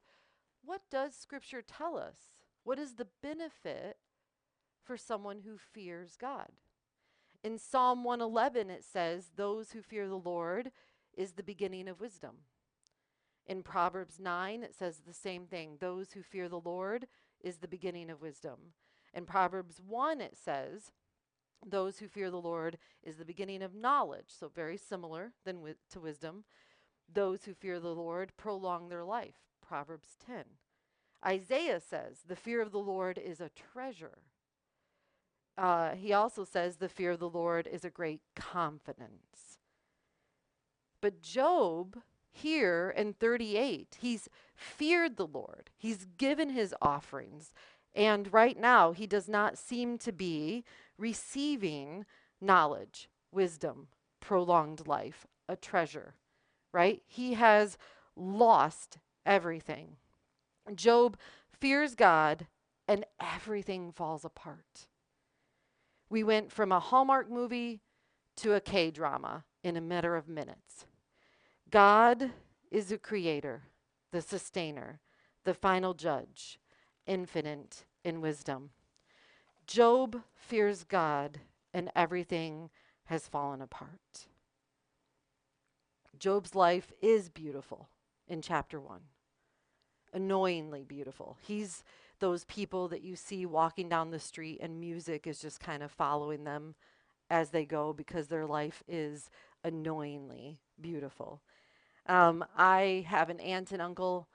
what 0.64 0.82
does 0.90 1.14
scripture 1.14 1.62
tell 1.62 1.98
us? 1.98 2.16
What 2.64 2.80
is 2.80 2.94
the 2.94 3.08
benefit 3.22 3.98
for 4.82 4.96
someone 4.96 5.42
who 5.46 5.58
fears 5.58 6.16
God? 6.20 6.48
In 7.44 7.58
Psalm 7.58 8.06
111 8.06 8.70
it 8.70 8.86
says 8.86 9.32
those 9.36 9.72
who 9.72 9.82
fear 9.82 10.08
the 10.08 10.16
Lord 10.16 10.72
is 11.18 11.34
the 11.34 11.44
beginning 11.44 11.90
of 11.90 12.00
wisdom. 12.00 12.38
In 13.46 13.62
Proverbs 13.62 14.20
9 14.20 14.64
it 14.64 14.74
says 14.74 15.02
the 15.06 15.14
same 15.14 15.46
thing. 15.46 15.76
Those 15.80 16.14
who 16.14 16.24
fear 16.24 16.48
the 16.48 16.62
Lord 16.62 17.08
is 17.44 17.58
the 17.58 17.68
beginning 17.68 18.10
of 18.10 18.22
wisdom. 18.22 18.74
In 19.14 19.26
Proverbs 19.26 19.82
1 19.86 20.22
it 20.22 20.36
says 20.36 20.92
those 21.66 22.00
who 22.00 22.08
fear 22.08 22.30
the 22.30 22.42
Lord 22.42 22.78
is 23.04 23.18
the 23.18 23.26
beginning 23.26 23.62
of 23.62 23.76
knowledge, 23.76 24.28
so 24.28 24.50
very 24.54 24.78
similar 24.78 25.32
than 25.46 25.58
wi- 25.58 25.76
to 25.92 26.00
wisdom. 26.00 26.44
Those 27.12 27.46
who 27.46 27.54
fear 27.54 27.80
the 27.80 27.94
Lord 27.94 28.32
prolong 28.38 28.90
their 28.90 29.04
life, 29.04 29.36
Proverbs 29.66 30.16
10. 30.26 30.44
Isaiah 31.26 31.80
says, 31.80 32.24
the 32.28 32.36
fear 32.36 32.62
of 32.62 32.72
the 32.72 32.80
Lord 32.80 33.18
is 33.18 33.40
a 33.40 33.50
treasure. 33.50 34.20
Uh, 35.58 35.92
he 35.92 36.12
also 36.12 36.44
says, 36.44 36.78
the 36.78 36.90
fear 36.90 37.12
of 37.12 37.20
the 37.20 37.30
Lord 37.30 37.68
is 37.68 37.86
a 37.86 37.90
great 37.90 38.22
confidence. 38.36 39.60
But 41.00 41.22
Job, 41.22 41.98
here 42.34 42.94
in 42.96 43.14
38, 43.14 43.98
he's 44.02 44.28
feared 44.56 45.18
the 45.18 45.28
Lord, 45.28 45.70
he's 45.78 46.08
given 46.18 46.50
his 46.50 46.76
offerings. 46.82 47.54
And 47.96 48.34
right 48.34 48.60
now, 48.60 48.92
he 48.92 49.06
does 49.06 49.30
not 49.30 49.58
seem 49.58 50.00
to 50.00 50.12
be 50.12 50.64
receiving 50.98 52.06
knowledge, 52.42 53.08
wisdom, 53.32 53.88
prolonged 54.20 54.88
life, 54.88 55.28
a 55.48 55.56
treasure, 55.56 56.16
right? 56.74 57.04
He 57.06 57.36
has 57.36 57.78
lost 58.16 58.98
everything. 59.26 59.98
Job 60.76 61.18
fears 61.60 61.94
God 61.94 62.48
and 62.88 63.06
everything 63.20 63.92
falls 63.92 64.26
apart. 64.26 64.88
We 66.10 66.24
went 66.24 66.52
from 66.52 66.72
a 66.72 66.80
Hallmark 66.80 67.30
movie 67.30 67.82
to 68.38 68.54
a 68.54 68.62
K 68.62 68.92
drama 68.92 69.46
in 69.64 69.78
a 69.78 69.82
matter 69.82 70.16
of 70.16 70.28
minutes. 70.28 70.86
God 71.74 72.30
is 72.70 72.90
the 72.90 73.00
creator, 73.00 73.64
the 74.12 74.22
sustainer, 74.22 75.00
the 75.44 75.56
final 75.56 75.96
judge, 75.96 76.60
infinite 77.08 77.86
in 78.04 78.22
wisdom. 78.22 78.70
Job 79.66 80.22
fears 80.36 80.84
God, 80.84 81.40
and 81.74 81.90
everything 81.96 82.70
has 83.06 83.28
fallen 83.28 83.60
apart. 83.60 84.28
Job's 86.20 86.54
life 86.54 86.92
is 87.02 87.30
beautiful 87.30 87.90
in 88.28 88.44
chapter 88.44 88.80
1. 88.80 89.00
Annoyingly 90.14 90.84
beautiful. 90.84 91.40
He's 91.42 91.84
those 92.20 92.46
people 92.46 92.88
that 92.90 93.02
you 93.02 93.16
see 93.16 93.48
walking 93.48 93.90
down 93.90 94.12
the 94.12 94.20
street, 94.20 94.60
and 94.62 94.80
music 94.80 95.26
is 95.26 95.40
just 95.40 95.60
kind 95.60 95.82
of 95.82 95.90
following 95.90 96.44
them 96.44 96.76
as 97.32 97.50
they 97.50 97.66
go 97.66 97.94
because 97.94 98.28
their 98.28 98.46
life 98.46 98.84
is 98.88 99.32
annoyingly 99.64 100.60
beautiful. 100.80 101.42
Um, 102.06 102.44
I 102.58 103.06
have 103.08 103.30
an 103.30 103.40
aunt 103.40 103.72
and 103.72 103.82
uncle, 103.82 104.28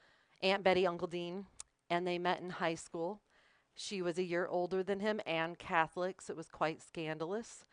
Aunt 0.42 0.62
Betty, 0.62 0.86
Uncle 0.86 1.08
Dean, 1.08 1.46
and 1.90 2.06
they 2.06 2.18
met 2.18 2.40
in 2.40 2.50
high 2.50 2.74
school. 2.74 3.20
She 3.74 4.02
was 4.02 4.18
a 4.18 4.24
year 4.24 4.46
older 4.46 4.82
than 4.82 5.00
him 5.00 5.20
and 5.26 5.58
Catholic, 5.58 6.20
so 6.20 6.32
it 6.32 6.36
was 6.36 6.48
quite 6.48 6.82
scandalous. 6.82 7.64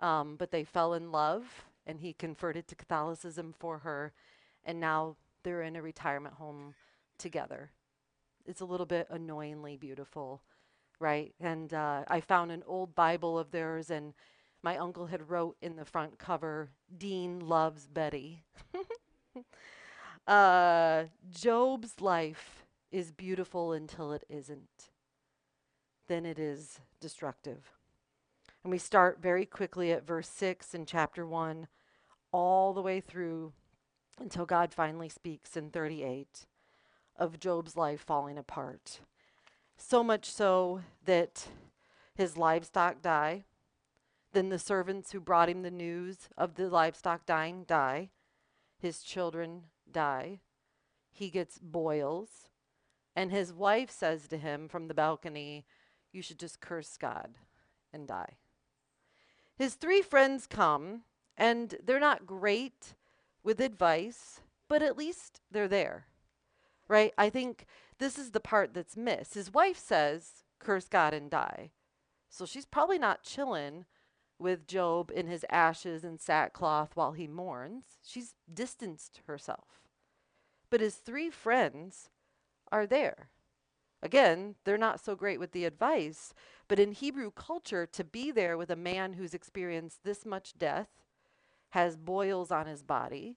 Um, 0.00 0.36
but 0.36 0.50
they 0.50 0.64
fell 0.64 0.94
in 0.94 1.12
love, 1.12 1.64
and 1.86 2.00
he 2.00 2.12
converted 2.12 2.66
to 2.68 2.74
Catholicism 2.74 3.54
for 3.58 3.78
her, 3.78 4.12
and 4.64 4.80
now 4.80 5.16
they're 5.42 5.62
in 5.62 5.76
a 5.76 5.82
retirement 5.82 6.34
home 6.34 6.74
together. 7.18 7.70
It's 8.46 8.60
a 8.60 8.66
little 8.66 8.86
bit 8.86 9.06
annoyingly 9.10 9.76
beautiful, 9.76 10.42
right? 10.98 11.32
And 11.40 11.72
uh, 11.72 12.04
I 12.08 12.20
found 12.20 12.50
an 12.50 12.64
old 12.66 12.94
Bible 12.94 13.38
of 13.38 13.50
theirs, 13.50 13.90
and 13.90 14.14
my 14.62 14.76
uncle 14.78 15.06
had 15.06 15.30
wrote 15.30 15.56
in 15.62 15.76
the 15.76 15.84
front 15.84 16.18
cover, 16.18 16.70
"Dean 16.96 17.40
loves 17.40 17.86
Betty." 17.86 18.44
uh, 20.26 21.04
Job's 21.30 22.00
life 22.00 22.64
is 22.90 23.10
beautiful 23.10 23.72
until 23.72 24.12
it 24.12 24.24
isn't 24.28 24.90
then 26.12 26.26
it 26.26 26.38
is 26.38 26.78
destructive. 27.00 27.72
And 28.62 28.70
we 28.70 28.78
start 28.78 29.22
very 29.22 29.46
quickly 29.46 29.92
at 29.92 30.06
verse 30.06 30.28
6 30.28 30.74
in 30.74 30.84
chapter 30.84 31.26
1, 31.26 31.68
all 32.32 32.72
the 32.72 32.82
way 32.82 33.00
through 33.00 33.52
until 34.20 34.44
God 34.44 34.74
finally 34.74 35.08
speaks 35.08 35.56
in 35.56 35.70
38 35.70 36.46
of 37.16 37.40
Job's 37.40 37.76
life 37.76 38.02
falling 38.02 38.36
apart. 38.36 39.00
So 39.78 40.04
much 40.04 40.30
so 40.30 40.82
that 41.04 41.48
his 42.14 42.36
livestock 42.36 43.00
die. 43.00 43.44
Then 44.32 44.50
the 44.50 44.58
servants 44.58 45.12
who 45.12 45.20
brought 45.20 45.48
him 45.48 45.62
the 45.62 45.70
news 45.70 46.28
of 46.36 46.54
the 46.54 46.68
livestock 46.68 47.26
dying 47.26 47.64
die. 47.66 48.10
His 48.82 49.04
children 49.04 49.62
die. 49.90 50.40
He 51.12 51.30
gets 51.30 51.58
boils. 51.58 52.48
And 53.14 53.30
his 53.30 53.52
wife 53.52 53.92
says 53.92 54.26
to 54.28 54.36
him 54.36 54.68
from 54.68 54.88
the 54.88 54.94
balcony, 54.94 55.64
you 56.10 56.20
should 56.20 56.40
just 56.40 56.60
curse 56.60 56.96
God 56.96 57.38
and 57.92 58.08
die. 58.08 58.38
His 59.56 59.74
three 59.74 60.02
friends 60.02 60.48
come, 60.48 61.02
and 61.36 61.76
they're 61.84 62.00
not 62.00 62.26
great 62.26 62.94
with 63.44 63.60
advice, 63.60 64.40
but 64.68 64.82
at 64.82 64.98
least 64.98 65.40
they're 65.48 65.68
there, 65.68 66.06
right? 66.88 67.12
I 67.16 67.30
think 67.30 67.66
this 67.98 68.18
is 68.18 68.32
the 68.32 68.40
part 68.40 68.74
that's 68.74 68.96
missed. 68.96 69.34
His 69.34 69.54
wife 69.54 69.78
says, 69.78 70.42
curse 70.58 70.88
God 70.88 71.14
and 71.14 71.30
die. 71.30 71.70
So 72.28 72.46
she's 72.46 72.64
probably 72.64 72.98
not 72.98 73.22
chilling 73.22 73.84
with 74.42 74.66
Job 74.66 75.10
in 75.14 75.26
his 75.26 75.44
ashes 75.48 76.04
and 76.04 76.20
sackcloth 76.20 76.90
while 76.94 77.12
he 77.12 77.26
mourns. 77.26 77.84
She's 78.04 78.34
distanced 78.52 79.20
herself. 79.26 79.80
But 80.70 80.80
his 80.80 80.96
three 80.96 81.30
friends 81.30 82.10
are 82.70 82.86
there. 82.86 83.28
Again, 84.02 84.56
they're 84.64 84.76
not 84.76 85.00
so 85.00 85.14
great 85.14 85.38
with 85.38 85.52
the 85.52 85.64
advice, 85.64 86.34
but 86.66 86.80
in 86.80 86.92
Hebrew 86.92 87.30
culture, 87.30 87.86
to 87.86 88.02
be 88.02 88.30
there 88.30 88.58
with 88.58 88.70
a 88.70 88.76
man 88.76 89.12
who's 89.12 89.34
experienced 89.34 90.02
this 90.02 90.26
much 90.26 90.58
death, 90.58 90.88
has 91.70 91.96
boils 91.96 92.50
on 92.50 92.66
his 92.66 92.82
body, 92.82 93.36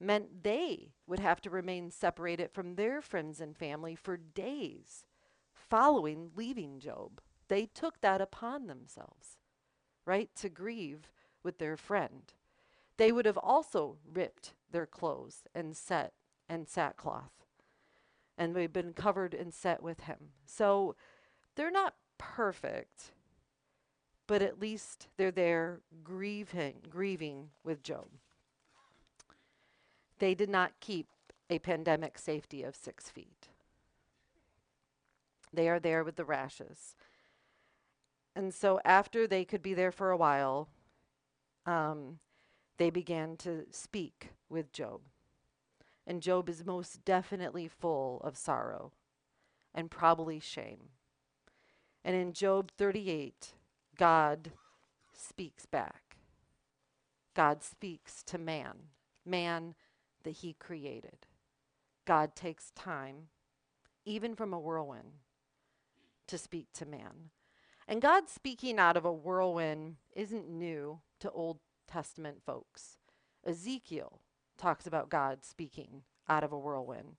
meant 0.00 0.42
they 0.42 0.94
would 1.06 1.20
have 1.20 1.40
to 1.42 1.50
remain 1.50 1.90
separated 1.90 2.50
from 2.50 2.74
their 2.74 3.00
friends 3.00 3.40
and 3.40 3.56
family 3.56 3.94
for 3.94 4.16
days 4.16 5.04
following 5.70 6.30
leaving 6.34 6.80
Job. 6.80 7.20
They 7.48 7.66
took 7.66 8.00
that 8.00 8.20
upon 8.20 8.66
themselves, 8.66 9.36
right, 10.10 10.30
to 10.36 10.48
grieve 10.48 11.10
with 11.42 11.58
their 11.58 11.76
friend. 11.76 12.32
They 12.96 13.12
would 13.12 13.26
have 13.26 13.38
also 13.38 13.96
ripped 14.12 14.54
their 14.70 14.86
clothes 14.86 15.44
and 15.54 15.76
set 15.76 16.12
and 16.48 16.68
sackcloth 16.68 17.40
and 18.40 18.56
they've 18.56 18.72
been 18.72 18.94
covered 18.94 19.34
and 19.34 19.52
set 19.52 19.82
with 19.82 20.00
him. 20.00 20.30
So 20.46 20.96
they're 21.56 21.70
not 21.70 21.94
perfect, 22.16 23.12
but 24.26 24.40
at 24.40 24.58
least 24.58 25.08
they're 25.18 25.30
there 25.30 25.82
grieving, 26.02 26.76
grieving 26.88 27.50
with 27.62 27.82
Job. 27.82 28.08
They 30.20 30.34
did 30.34 30.48
not 30.48 30.72
keep 30.80 31.08
a 31.50 31.58
pandemic 31.58 32.16
safety 32.16 32.62
of 32.62 32.74
six 32.74 33.10
feet. 33.10 33.48
They 35.52 35.68
are 35.68 35.80
there 35.80 36.02
with 36.02 36.16
the 36.16 36.24
rashes. 36.24 36.96
And 38.40 38.54
so, 38.54 38.80
after 38.86 39.26
they 39.26 39.44
could 39.44 39.60
be 39.60 39.74
there 39.74 39.92
for 39.92 40.10
a 40.10 40.16
while, 40.16 40.70
um, 41.66 42.20
they 42.78 42.88
began 42.88 43.36
to 43.36 43.66
speak 43.70 44.30
with 44.48 44.72
Job. 44.72 45.02
And 46.06 46.22
Job 46.22 46.48
is 46.48 46.64
most 46.64 47.04
definitely 47.04 47.68
full 47.68 48.18
of 48.24 48.38
sorrow 48.38 48.92
and 49.74 49.90
probably 49.90 50.40
shame. 50.40 50.88
And 52.02 52.16
in 52.16 52.32
Job 52.32 52.70
38, 52.78 53.52
God 53.98 54.52
speaks 55.12 55.66
back. 55.66 56.16
God 57.36 57.62
speaks 57.62 58.22
to 58.22 58.38
man, 58.38 58.74
man 59.26 59.74
that 60.22 60.36
he 60.36 60.54
created. 60.54 61.26
God 62.06 62.34
takes 62.34 62.70
time, 62.70 63.28
even 64.06 64.34
from 64.34 64.54
a 64.54 64.58
whirlwind, 64.58 65.18
to 66.26 66.38
speak 66.38 66.68
to 66.72 66.86
man. 66.86 67.28
And 67.90 68.00
God 68.00 68.28
speaking 68.28 68.78
out 68.78 68.96
of 68.96 69.04
a 69.04 69.12
whirlwind 69.12 69.96
isn't 70.14 70.48
new 70.48 71.00
to 71.18 71.30
Old 71.32 71.58
Testament 71.88 72.36
folks. 72.46 72.98
Ezekiel 73.44 74.20
talks 74.56 74.86
about 74.86 75.10
God 75.10 75.44
speaking 75.44 76.02
out 76.28 76.44
of 76.44 76.52
a 76.52 76.58
whirlwind. 76.58 77.16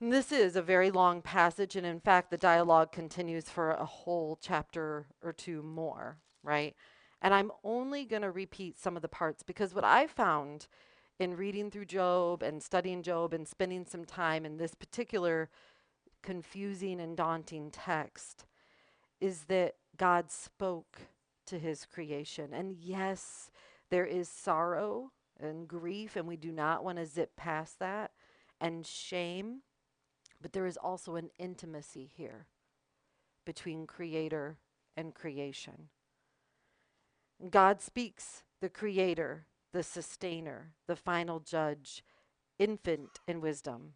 And 0.00 0.12
this 0.12 0.32
is 0.32 0.56
a 0.56 0.62
very 0.62 0.90
long 0.90 1.22
passage, 1.22 1.76
and 1.76 1.86
in 1.86 2.00
fact, 2.00 2.32
the 2.32 2.36
dialogue 2.36 2.90
continues 2.90 3.48
for 3.48 3.70
a 3.70 3.84
whole 3.84 4.36
chapter 4.42 5.06
or 5.22 5.32
two 5.32 5.62
more, 5.62 6.18
right? 6.42 6.74
And 7.22 7.32
I'm 7.32 7.52
only 7.62 8.06
going 8.06 8.22
to 8.22 8.32
repeat 8.32 8.76
some 8.76 8.96
of 8.96 9.02
the 9.02 9.08
parts 9.08 9.44
because 9.44 9.72
what 9.72 9.84
I 9.84 10.08
found 10.08 10.66
in 11.20 11.36
reading 11.36 11.70
through 11.70 11.84
Job 11.84 12.42
and 12.42 12.60
studying 12.60 13.04
Job 13.04 13.32
and 13.32 13.46
spending 13.46 13.84
some 13.86 14.04
time 14.04 14.44
in 14.44 14.56
this 14.56 14.74
particular 14.74 15.48
confusing 16.22 17.00
and 17.00 17.16
daunting 17.16 17.70
text 17.70 18.44
is 19.20 19.44
that 19.44 19.76
God 19.96 20.30
spoke 20.30 20.98
to 21.46 21.58
his 21.58 21.86
creation. 21.86 22.52
And 22.52 22.72
yes, 22.72 23.50
there 23.90 24.04
is 24.04 24.28
sorrow 24.28 25.12
and 25.40 25.66
grief, 25.66 26.16
and 26.16 26.26
we 26.26 26.36
do 26.36 26.52
not 26.52 26.84
want 26.84 26.98
to 26.98 27.06
zip 27.06 27.36
past 27.36 27.78
that, 27.78 28.10
and 28.60 28.86
shame, 28.86 29.62
but 30.40 30.52
there 30.52 30.66
is 30.66 30.76
also 30.76 31.16
an 31.16 31.30
intimacy 31.38 32.10
here 32.16 32.46
between 33.46 33.86
creator 33.86 34.58
and 34.96 35.14
creation. 35.14 35.88
God 37.50 37.80
speaks, 37.80 38.42
the 38.60 38.68
creator, 38.68 39.46
the 39.72 39.82
sustainer, 39.82 40.72
the 40.86 40.96
final 40.96 41.40
judge, 41.40 42.02
infant 42.58 43.20
in 43.26 43.40
wisdom. 43.40 43.94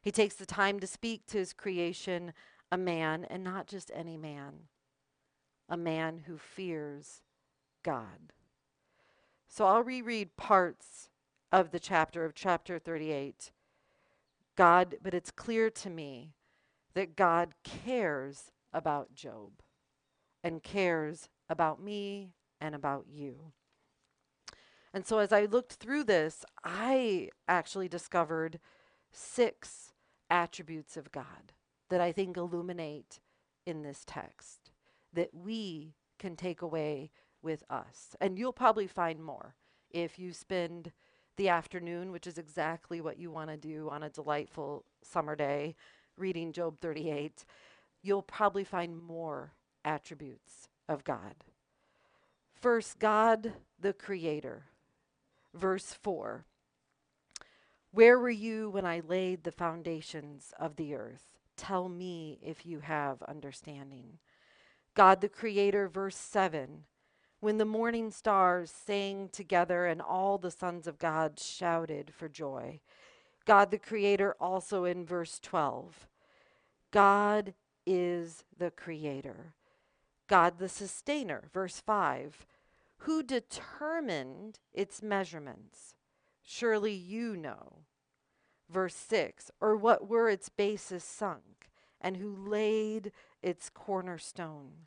He 0.00 0.10
takes 0.10 0.34
the 0.34 0.46
time 0.46 0.80
to 0.80 0.86
speak 0.86 1.26
to 1.26 1.38
his 1.38 1.52
creation, 1.52 2.32
a 2.72 2.78
man, 2.78 3.26
and 3.28 3.44
not 3.44 3.66
just 3.66 3.90
any 3.94 4.16
man, 4.16 4.54
a 5.68 5.76
man 5.76 6.22
who 6.26 6.38
fears 6.38 7.20
God. 7.82 8.32
So 9.46 9.66
I'll 9.66 9.82
reread 9.84 10.38
parts 10.38 11.10
of 11.52 11.70
the 11.70 11.78
chapter 11.78 12.24
of 12.24 12.34
chapter 12.34 12.78
38. 12.78 13.52
God, 14.56 14.96
but 15.02 15.12
it's 15.12 15.30
clear 15.30 15.68
to 15.68 15.90
me 15.90 16.32
that 16.94 17.14
God 17.14 17.52
cares 17.62 18.50
about 18.72 19.14
Job 19.14 19.50
and 20.42 20.62
cares 20.62 21.28
about 21.50 21.78
me 21.78 22.32
and 22.58 22.74
about 22.74 23.04
you. 23.06 23.52
And 24.94 25.06
so 25.06 25.18
as 25.18 25.30
I 25.30 25.44
looked 25.44 25.74
through 25.74 26.04
this, 26.04 26.42
I 26.64 27.28
actually 27.46 27.88
discovered 27.88 28.58
six 29.10 29.92
attributes 30.30 30.96
of 30.96 31.12
God 31.12 31.52
that 31.92 32.00
I 32.00 32.10
think 32.10 32.38
illuminate 32.38 33.20
in 33.66 33.82
this 33.82 34.02
text 34.06 34.70
that 35.12 35.28
we 35.34 35.92
can 36.18 36.36
take 36.36 36.62
away 36.62 37.10
with 37.42 37.64
us. 37.68 38.16
And 38.18 38.38
you'll 38.38 38.54
probably 38.54 38.86
find 38.86 39.22
more 39.22 39.56
if 39.90 40.18
you 40.18 40.32
spend 40.32 40.90
the 41.36 41.50
afternoon, 41.50 42.10
which 42.10 42.26
is 42.26 42.38
exactly 42.38 43.02
what 43.02 43.18
you 43.18 43.30
want 43.30 43.50
to 43.50 43.58
do 43.58 43.90
on 43.90 44.02
a 44.02 44.08
delightful 44.08 44.86
summer 45.02 45.36
day, 45.36 45.76
reading 46.16 46.50
Job 46.50 46.78
38. 46.80 47.44
You'll 48.02 48.22
probably 48.22 48.64
find 48.64 48.98
more 48.98 49.52
attributes 49.84 50.68
of 50.88 51.04
God. 51.04 51.34
First, 52.54 53.00
God 53.00 53.52
the 53.78 53.92
Creator. 53.92 54.64
Verse 55.52 55.92
4 56.02 56.46
Where 57.90 58.18
were 58.18 58.30
you 58.30 58.70
when 58.70 58.86
I 58.86 59.02
laid 59.06 59.44
the 59.44 59.52
foundations 59.52 60.54
of 60.58 60.76
the 60.76 60.94
earth? 60.94 61.32
Tell 61.62 61.88
me 61.88 62.40
if 62.42 62.66
you 62.66 62.80
have 62.80 63.22
understanding. 63.22 64.18
God 64.96 65.20
the 65.20 65.28
Creator, 65.28 65.88
verse 65.88 66.16
7 66.16 66.86
When 67.38 67.58
the 67.58 67.64
morning 67.64 68.10
stars 68.10 68.72
sang 68.72 69.28
together 69.28 69.86
and 69.86 70.02
all 70.02 70.38
the 70.38 70.50
sons 70.50 70.88
of 70.88 70.98
God 70.98 71.38
shouted 71.38 72.12
for 72.12 72.28
joy. 72.28 72.80
God 73.44 73.70
the 73.70 73.78
Creator, 73.78 74.34
also 74.40 74.84
in 74.84 75.06
verse 75.06 75.38
12 75.38 76.08
God 76.90 77.54
is 77.86 78.42
the 78.58 78.72
Creator. 78.72 79.54
God 80.26 80.58
the 80.58 80.68
Sustainer, 80.68 81.44
verse 81.52 81.78
5 81.78 82.44
who 83.04 83.22
determined 83.22 84.58
its 84.72 85.00
measurements? 85.00 85.94
Surely 86.42 86.92
you 86.92 87.36
know. 87.36 87.78
Verse 88.72 88.94
6 88.94 89.50
Or 89.60 89.76
what 89.76 90.08
were 90.08 90.28
its 90.28 90.48
bases 90.48 91.04
sunk, 91.04 91.68
and 92.00 92.16
who 92.16 92.34
laid 92.34 93.12
its 93.42 93.70
cornerstone? 93.70 94.86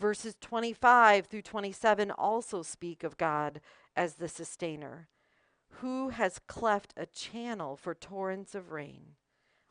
Verses 0.00 0.36
25 0.40 1.26
through 1.26 1.42
27 1.42 2.10
also 2.10 2.62
speak 2.62 3.02
of 3.02 3.16
God 3.16 3.60
as 3.96 4.14
the 4.14 4.28
sustainer. 4.28 5.08
Who 5.80 6.10
has 6.10 6.40
cleft 6.46 6.94
a 6.96 7.06
channel 7.06 7.76
for 7.76 7.94
torrents 7.94 8.54
of 8.54 8.72
rain, 8.72 9.16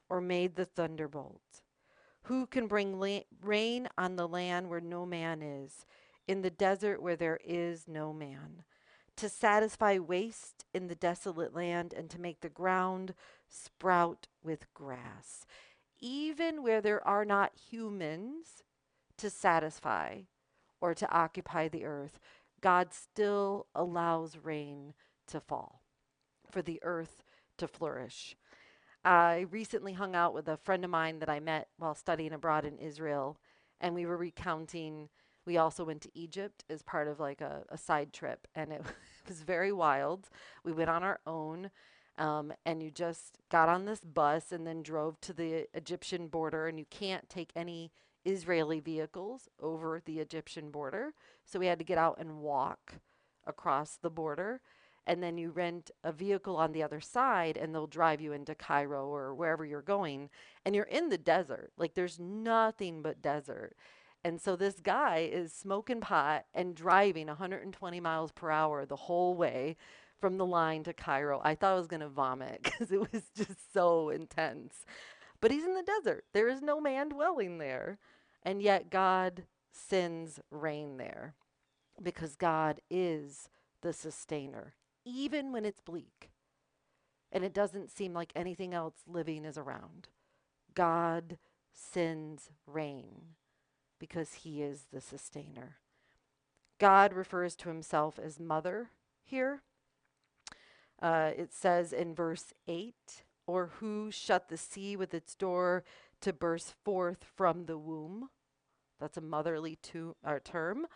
or 0.10 0.22
made 0.22 0.56
the 0.56 0.66
thunderbolt? 0.66 1.62
Who 2.24 2.46
can 2.46 2.68
bring 2.68 3.00
la- 3.00 3.22
rain 3.42 3.88
on 3.98 4.16
the 4.16 4.28
land 4.28 4.70
where 4.70 4.82
no 4.82 5.06
man 5.06 5.42
is? 5.42 5.86
in 6.28 6.42
the 6.42 6.50
desert 6.50 7.02
where 7.02 7.16
there 7.16 7.40
is 7.44 7.88
no 7.88 8.14
man, 8.14 8.64
to 9.18 9.30
satisfy 9.30 9.98
waste 9.98 10.66
in 10.74 10.88
the 10.88 10.96
desolate 10.96 11.54
land, 11.54 11.94
and 11.94 12.10
to 12.10 12.22
make 12.22 12.42
the 12.42 12.50
ground 12.50 13.14
sprout 13.50 14.28
with 14.44 14.72
grass, 14.74 15.46
even 16.00 16.64
where 16.64 16.82
there 16.82 17.06
are 17.06 17.26
not 17.26 17.52
humans 17.70 18.64
to 19.18 19.30
satisfy 19.30 20.22
or 20.80 20.94
to 20.94 21.12
occupy 21.12 21.68
the 21.68 21.86
earth. 21.86 22.20
God 22.62 22.94
still 22.94 23.68
allows 23.76 24.38
rain 24.38 24.94
to 25.28 25.40
fall 25.40 25.82
for 26.50 26.62
the 26.62 26.80
earth 26.84 27.24
to 27.58 27.68
flourish. 27.68 28.36
I 29.04 29.46
recently 29.50 29.94
hung 29.94 30.16
out 30.16 30.34
with 30.34 30.48
a 30.48 30.58
friend 30.58 30.84
of 30.84 30.92
mine 30.92 31.20
that 31.20 31.30
I 31.30 31.40
met 31.40 31.70
while 31.78 31.96
studying 31.96 32.34
abroad 32.34 32.66
in 32.66 32.78
Israel, 32.78 33.38
and 33.80 33.96
we 33.96 34.06
were 34.06 34.18
recounting 34.18 35.10
we 35.48 35.58
also 35.58 35.86
went 35.86 36.02
to 36.02 36.12
Egypt 36.14 36.66
as 36.70 36.84
part 36.84 37.08
of 37.08 37.20
like 37.20 37.40
a, 37.40 37.64
a 37.70 37.78
side 37.78 38.12
trip, 38.12 38.48
and 38.54 38.74
it 38.74 38.84
was 39.28 39.42
very 39.42 39.72
wild. 39.72 40.30
We 40.64 40.74
went 40.74 40.92
on 40.92 41.04
our 41.04 41.20
own. 41.26 41.72
Um, 42.20 42.52
and 42.66 42.82
you 42.82 42.90
just 42.90 43.38
got 43.52 43.70
on 43.70 43.86
this 43.86 44.00
bus 44.00 44.52
and 44.52 44.66
then 44.66 44.82
drove 44.82 45.22
to 45.22 45.34
the 45.34 45.68
Egyptian 45.74 46.28
border, 46.28 46.68
and 46.68 46.78
you 46.78 46.86
can't 46.90 47.30
take 47.30 47.52
any 47.56 47.92
Israeli 48.26 48.80
vehicles 48.80 49.48
over 49.62 50.02
the 50.04 50.20
Egyptian 50.20 50.72
border. 50.72 51.14
So 51.46 51.60
we 51.60 51.68
had 51.68 51.78
to 51.80 51.86
get 51.86 52.00
out 52.00 52.18
and 52.20 52.40
walk 52.40 52.96
across 53.46 53.98
the 54.02 54.10
border. 54.10 54.62
And 55.06 55.24
then 55.24 55.38
you 55.38 55.52
rent 55.52 55.92
a 56.04 56.12
vehicle 56.12 56.58
on 56.58 56.74
the 56.74 56.84
other 56.84 57.00
side, 57.00 57.56
and 57.56 57.74
they'll 57.74 57.88
drive 57.88 58.20
you 58.20 58.34
into 58.34 58.56
Cairo 58.56 59.08
or 59.08 59.34
wherever 59.34 59.64
you're 59.64 59.82
going. 59.82 60.30
And 60.66 60.76
you're 60.76 60.86
in 60.86 61.08
the 61.08 61.18
desert. 61.18 61.72
Like 61.78 61.94
there's 61.94 62.20
nothing 62.20 63.02
but 63.02 63.22
desert. 63.22 63.78
And 64.24 64.42
so 64.42 64.56
this 64.56 64.80
guy 64.82 65.30
is 65.32 65.54
smoking 65.54 66.02
pot 66.02 66.46
and 66.54 66.76
driving 66.76 67.28
120 67.28 68.00
miles 68.00 68.32
per 68.32 68.52
hour 68.52 68.86
the 68.86 68.96
whole 68.96 69.36
way 69.36 69.78
from 70.20 70.38
the 70.38 70.46
line 70.46 70.84
to 70.84 70.94
Cairo. 70.94 71.40
I 71.44 71.56
thought 71.56 71.74
I 71.74 71.78
was 71.78 71.88
going 71.88 72.02
to 72.02 72.10
vomit 72.10 72.62
because 72.64 72.92
it 72.92 73.00
was 73.00 73.24
just 73.36 73.74
so 73.74 74.10
intense. 74.10 74.86
But 75.40 75.52
he's 75.52 75.64
in 75.64 75.76
the 75.76 75.84
desert. 75.84 76.26
There 76.34 76.50
is 76.50 76.62
no 76.62 76.82
man 76.82 77.10
dwelling 77.10 77.58
there. 77.60 78.00
And 78.44 78.62
yet 78.62 78.90
God 78.90 79.44
sends 79.72 80.40
rain 80.52 80.98
there 80.98 81.36
because 82.02 82.36
God 82.36 82.82
is 82.90 83.50
the 83.82 83.94
sustainer, 83.94 84.74
even 85.06 85.52
when 85.52 85.66
it's 85.66 85.82
bleak 85.82 86.32
and 87.32 87.44
it 87.44 87.54
doesn't 87.54 87.92
seem 87.92 88.14
like 88.14 88.32
anything 88.36 88.74
else 88.74 88.96
living 89.06 89.46
is 89.46 89.58
around. 89.58 90.08
God 90.74 91.38
sends 91.74 92.50
rain 92.66 93.36
because 94.00 94.34
he 94.34 94.62
is 94.62 94.88
the 94.92 95.02
sustainer. 95.02 95.78
God 96.80 97.14
refers 97.14 97.56
to 97.58 97.70
himself 97.70 98.20
as 98.20 98.40
mother 98.40 98.90
here. 99.24 99.62
Uh, 101.02 101.32
it 101.36 101.54
says 101.54 101.94
in 101.94 102.14
verse 102.14 102.54
8, 102.68 102.96
or 103.46 103.72
who 103.80 104.12
shut 104.12 104.50
the 104.50 104.58
sea 104.58 104.96
with 104.96 105.14
its 105.14 105.36
door 105.36 105.84
to 106.22 106.34
burst 106.34 106.74
forth 106.84 107.24
from 107.36 107.66
the 107.66 107.78
womb. 107.78 108.30
That's 109.00 109.18
a 109.18 109.22
motherly 109.22 109.78
to, 109.84 110.16
uh, 110.24 110.40
term. 110.44 110.88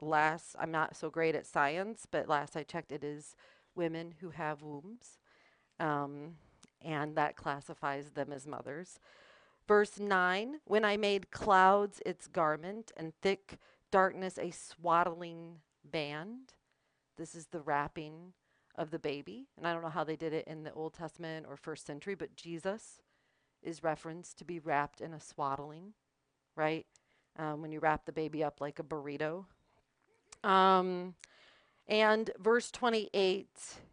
Last, 0.00 0.56
I'm 0.58 0.70
not 0.70 0.96
so 0.96 1.10
great 1.10 1.34
at 1.34 1.46
science, 1.46 2.06
but 2.10 2.28
last 2.28 2.56
I 2.56 2.62
checked, 2.62 2.92
it 2.92 3.04
is 3.04 3.36
women 3.74 4.14
who 4.20 4.30
have 4.30 4.62
wombs. 4.62 5.18
Um, 5.78 6.36
and 6.80 7.14
that 7.16 7.36
classifies 7.36 8.10
them 8.10 8.32
as 8.32 8.46
mothers. 8.46 8.98
Verse 9.66 9.98
9 9.98 10.60
When 10.64 10.84
I 10.84 10.96
made 10.96 11.30
clouds 11.30 12.00
its 12.04 12.26
garment 12.26 12.92
and 12.96 13.12
thick 13.22 13.58
darkness 13.92 14.38
a 14.38 14.50
swaddling 14.50 15.60
band. 15.84 16.54
This 17.16 17.36
is 17.36 17.46
the 17.46 17.60
wrapping 17.60 18.32
of 18.74 18.90
the 18.90 18.98
baby. 18.98 19.46
And 19.56 19.66
I 19.66 19.72
don't 19.72 19.82
know 19.82 19.88
how 19.88 20.02
they 20.02 20.16
did 20.16 20.32
it 20.32 20.48
in 20.48 20.64
the 20.64 20.72
Old 20.72 20.94
Testament 20.94 21.46
or 21.48 21.56
first 21.56 21.86
century, 21.86 22.16
but 22.16 22.34
Jesus 22.34 23.00
is 23.62 23.84
referenced 23.84 24.38
to 24.38 24.44
be 24.44 24.58
wrapped 24.58 25.00
in 25.00 25.12
a 25.12 25.20
swaddling, 25.20 25.92
right? 26.56 26.86
Um, 27.38 27.62
when 27.62 27.70
you 27.70 27.78
wrap 27.78 28.06
the 28.06 28.12
baby 28.12 28.42
up 28.42 28.60
like 28.60 28.78
a 28.78 28.82
burrito. 28.82 29.44
Um, 30.42 31.14
and 31.86 32.30
verse 32.38 32.70
28, 32.70 33.48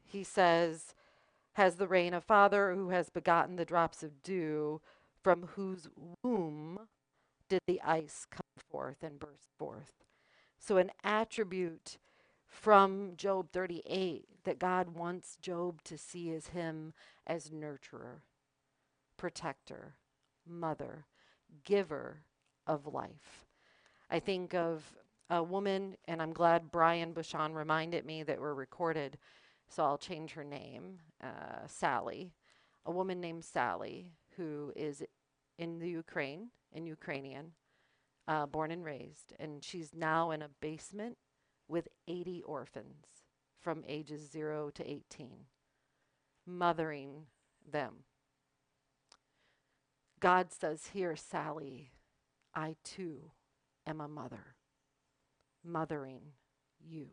he 0.05 0.23
says, 0.23 0.95
Has 1.53 1.75
the 1.75 1.87
rain 1.87 2.13
a 2.13 2.21
father 2.21 2.73
who 2.73 2.89
has 2.89 3.09
begotten 3.09 3.57
the 3.57 3.65
drops 3.65 4.01
of 4.01 4.23
dew? 4.23 4.81
From 5.23 5.49
whose 5.55 5.89
womb 6.23 6.87
did 7.49 7.61
the 7.67 7.81
ice 7.81 8.25
come 8.29 8.41
forth 8.69 9.03
and 9.03 9.19
burst 9.19 9.49
forth. 9.57 9.93
So, 10.59 10.77
an 10.77 10.91
attribute 11.03 11.97
from 12.45 13.13
Job 13.15 13.51
38 13.51 14.25
that 14.43 14.59
God 14.59 14.95
wants 14.95 15.37
Job 15.41 15.81
to 15.83 15.97
see 15.97 16.29
is 16.29 16.47
him 16.47 16.93
as 17.25 17.49
nurturer, 17.49 18.21
protector, 19.17 19.95
mother, 20.47 21.05
giver 21.63 22.23
of 22.67 22.87
life. 22.87 23.45
I 24.09 24.19
think 24.19 24.53
of 24.53 24.93
a 25.29 25.43
woman, 25.43 25.95
and 26.07 26.21
I'm 26.21 26.33
glad 26.33 26.71
Brian 26.71 27.13
Bushon 27.13 27.53
reminded 27.53 28.05
me 28.05 28.23
that 28.23 28.39
we're 28.39 28.53
recorded, 28.53 29.17
so 29.67 29.83
I'll 29.83 29.97
change 29.97 30.31
her 30.33 30.43
name, 30.43 30.99
uh, 31.23 31.67
Sally. 31.67 32.33
A 32.85 32.91
woman 32.91 33.21
named 33.21 33.45
Sally 33.45 34.13
who 34.39 34.71
is 34.75 35.03
in 35.57 35.79
the 35.79 35.89
Ukraine, 35.89 36.49
in 36.71 36.85
Ukrainian, 36.85 37.51
uh, 38.27 38.45
born 38.45 38.71
and 38.71 38.85
raised, 38.85 39.33
and 39.37 39.63
she's 39.63 39.91
now 39.93 40.31
in 40.31 40.41
a 40.41 40.49
basement 40.61 41.17
with 41.67 41.89
80 42.07 42.41
orphans 42.43 43.05
from 43.61 43.83
ages 43.87 44.31
0 44.31 44.69
to 44.75 44.89
18, 44.89 45.45
mothering 46.47 47.25
them. 47.69 48.05
God 50.21 50.53
says 50.53 50.91
here, 50.93 51.15
Sally, 51.17 51.91
I 52.55 52.75
too 52.83 53.31
am 53.85 53.99
a 53.99 54.07
mother, 54.07 54.55
mothering 55.63 56.21
you. 56.79 57.07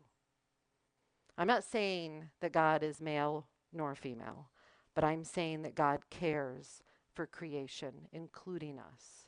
I'm 1.37 1.47
not 1.47 1.63
saying 1.63 2.29
that 2.39 2.53
God 2.53 2.83
is 2.83 3.01
male 3.01 3.47
nor 3.73 3.95
female, 3.95 4.49
but 4.95 5.03
I'm 5.03 5.23
saying 5.23 5.61
that 5.63 5.75
God 5.75 6.09
cares 6.09 6.81
for 7.17 7.25
creation, 7.25 8.07
including 8.11 8.77
us, 8.77 9.25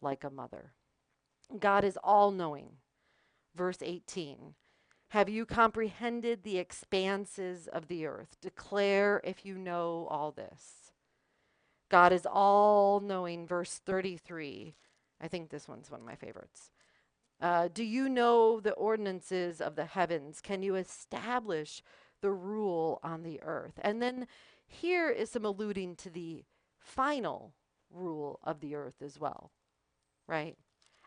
like 0.00 0.24
a 0.24 0.30
mother. 0.30 0.72
God 1.56 1.84
is 1.84 1.96
all 2.02 2.32
knowing. 2.32 2.78
Verse 3.54 3.78
18 3.80 4.54
Have 5.10 5.28
you 5.28 5.46
comprehended 5.46 6.42
the 6.42 6.58
expanses 6.58 7.68
of 7.68 7.86
the 7.86 8.06
earth? 8.06 8.36
Declare 8.40 9.20
if 9.22 9.46
you 9.46 9.56
know 9.56 10.08
all 10.10 10.32
this. 10.32 10.90
God 11.88 12.12
is 12.12 12.26
all 12.26 12.98
knowing. 12.98 13.46
Verse 13.46 13.80
33. 13.86 14.74
I 15.20 15.28
think 15.28 15.50
this 15.50 15.68
one's 15.68 15.92
one 15.92 16.00
of 16.00 16.06
my 16.06 16.16
favorites. 16.16 16.72
Uh, 17.40 17.68
do 17.72 17.84
you 17.84 18.08
know 18.08 18.58
the 18.58 18.72
ordinances 18.72 19.60
of 19.60 19.76
the 19.76 19.84
heavens? 19.84 20.40
Can 20.40 20.64
you 20.64 20.74
establish 20.74 21.84
the 22.20 22.32
rule 22.32 22.98
on 23.04 23.22
the 23.22 23.40
earth? 23.42 23.78
And 23.80 24.02
then 24.02 24.26
here 24.66 25.08
is 25.08 25.30
some 25.30 25.44
alluding 25.44 25.94
to 25.96 26.10
the 26.10 26.44
final 26.82 27.54
rule 27.90 28.40
of 28.42 28.60
the 28.60 28.74
earth 28.74 29.02
as 29.02 29.18
well, 29.18 29.50
right? 30.26 30.56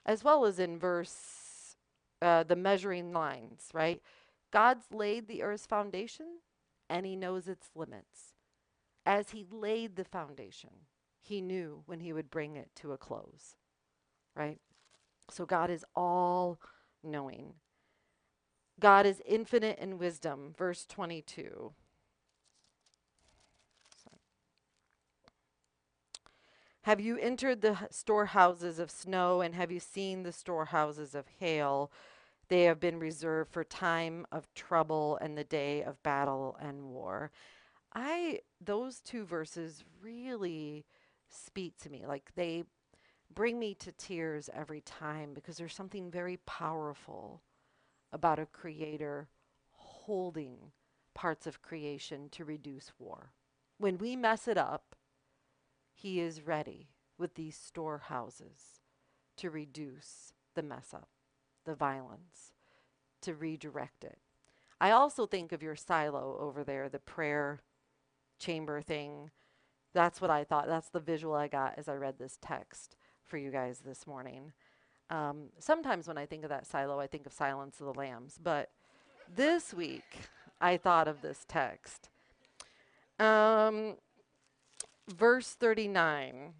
As 0.06 0.24
well 0.24 0.46
as 0.46 0.60
in 0.60 0.78
verse, 0.78 1.76
uh, 2.22 2.44
the 2.44 2.56
measuring 2.56 3.12
lines, 3.12 3.70
right? 3.74 4.02
God's 4.52 4.86
laid 4.92 5.28
the 5.28 5.44
earth's 5.44 5.66
foundation 5.66 6.40
and 6.90 7.06
he 7.06 7.16
knows 7.16 7.48
its 7.48 7.70
limits. 7.76 8.34
As 9.06 9.32
he 9.32 9.46
laid 9.52 9.96
the 9.96 10.04
foundation, 10.04 10.70
he 11.22 11.42
knew 11.42 11.84
when 11.86 12.00
he 12.00 12.14
would 12.14 12.30
bring 12.30 12.56
it 12.56 12.70
to 12.78 12.92
a 12.92 12.98
close, 12.98 13.56
right? 14.36 14.60
So 15.30 15.46
God 15.46 15.70
is 15.70 15.84
all 15.96 16.60
knowing. 17.04 17.54
God 18.80 19.06
is 19.06 19.22
infinite 19.26 19.80
in 19.80 19.98
wisdom. 19.98 20.54
Verse 20.58 20.86
22. 20.86 21.74
Have 26.86 27.02
you 27.02 27.18
entered 27.18 27.62
the 27.62 27.88
storehouses 27.90 28.78
of 28.78 28.92
snow 28.92 29.42
and 29.42 29.56
have 29.56 29.72
you 29.72 29.80
seen 29.80 30.22
the 30.22 30.32
storehouses 30.32 31.16
of 31.16 31.26
hail? 31.40 31.92
They 32.48 32.66
have 32.66 32.80
been 32.80 33.00
reserved 33.00 33.52
for 33.52 33.64
time 33.64 34.28
of 34.32 34.54
trouble 34.54 35.18
and 35.20 35.36
the 35.36 35.44
day 35.44 35.82
of 35.82 36.04
battle 36.04 36.56
and 36.62 36.84
war. 36.84 37.32
I 37.96 38.42
those 38.64 39.00
two 39.00 39.26
verses 39.26 39.84
really 40.00 40.86
speak 41.28 41.76
to 41.80 41.90
me. 41.90 42.06
Like 42.06 42.30
they 42.36 42.66
bring 43.34 43.58
me 43.58 43.74
to 43.80 43.92
tears 43.92 44.48
every 44.54 44.82
time 44.82 45.34
because 45.34 45.58
there's 45.58 45.74
something 45.74 46.12
very 46.12 46.38
powerful 46.46 47.42
about 48.14 48.38
a 48.38 48.46
creator 48.46 49.28
holding 49.72 50.72
parts 51.16 51.48
of 51.48 51.64
creation 51.64 52.30
to 52.30 52.46
reduce 52.46 52.92
war. 53.00 53.32
When 53.80 53.98
we 53.98 54.16
mess 54.16 54.48
it 54.48 54.60
up, 54.60 54.95
he 55.96 56.20
is 56.20 56.46
ready 56.46 56.90
with 57.18 57.36
these 57.36 57.58
storehouses 57.58 58.82
to 59.38 59.50
reduce 59.50 60.34
the 60.54 60.62
mess 60.62 60.94
up, 60.94 61.08
the 61.66 61.74
violence, 61.74 62.54
to 63.22 63.34
redirect 63.34 64.04
it. 64.04 64.20
I 64.80 64.92
also 64.92 65.26
think 65.26 65.52
of 65.52 65.64
your 65.64 65.76
silo 65.76 66.38
over 66.40 66.64
there, 66.64 66.90
the 66.90 67.00
prayer 67.00 67.62
chamber 68.38 68.82
thing. 68.82 69.32
That's 69.94 70.20
what 70.20 70.30
I 70.30 70.44
thought. 70.44 70.68
That's 70.68 70.90
the 70.90 71.00
visual 71.00 71.34
I 71.34 71.48
got 71.48 71.76
as 71.78 71.88
I 71.88 71.94
read 71.96 72.20
this 72.20 72.38
text 72.42 72.98
for 73.24 73.38
you 73.38 73.50
guys 73.50 73.80
this 73.80 74.06
morning. 74.06 74.52
Um, 75.10 75.50
sometimes 75.60 76.08
when 76.08 76.18
I 76.18 76.26
think 76.26 76.44
of 76.44 76.50
that 76.50 76.68
silo, 76.68 77.00
I 77.00 77.08
think 77.08 77.26
of 77.26 77.32
Silence 77.32 77.80
of 77.80 77.86
the 77.86 77.94
Lambs, 77.94 78.38
but 78.42 78.70
this 79.34 79.74
week 79.74 80.30
I 80.60 80.78
thought 80.78 81.08
of 81.08 81.22
this 81.22 81.46
text. 81.48 82.10
Um, 83.18 83.96
verse 85.08 85.50
39 85.50 86.54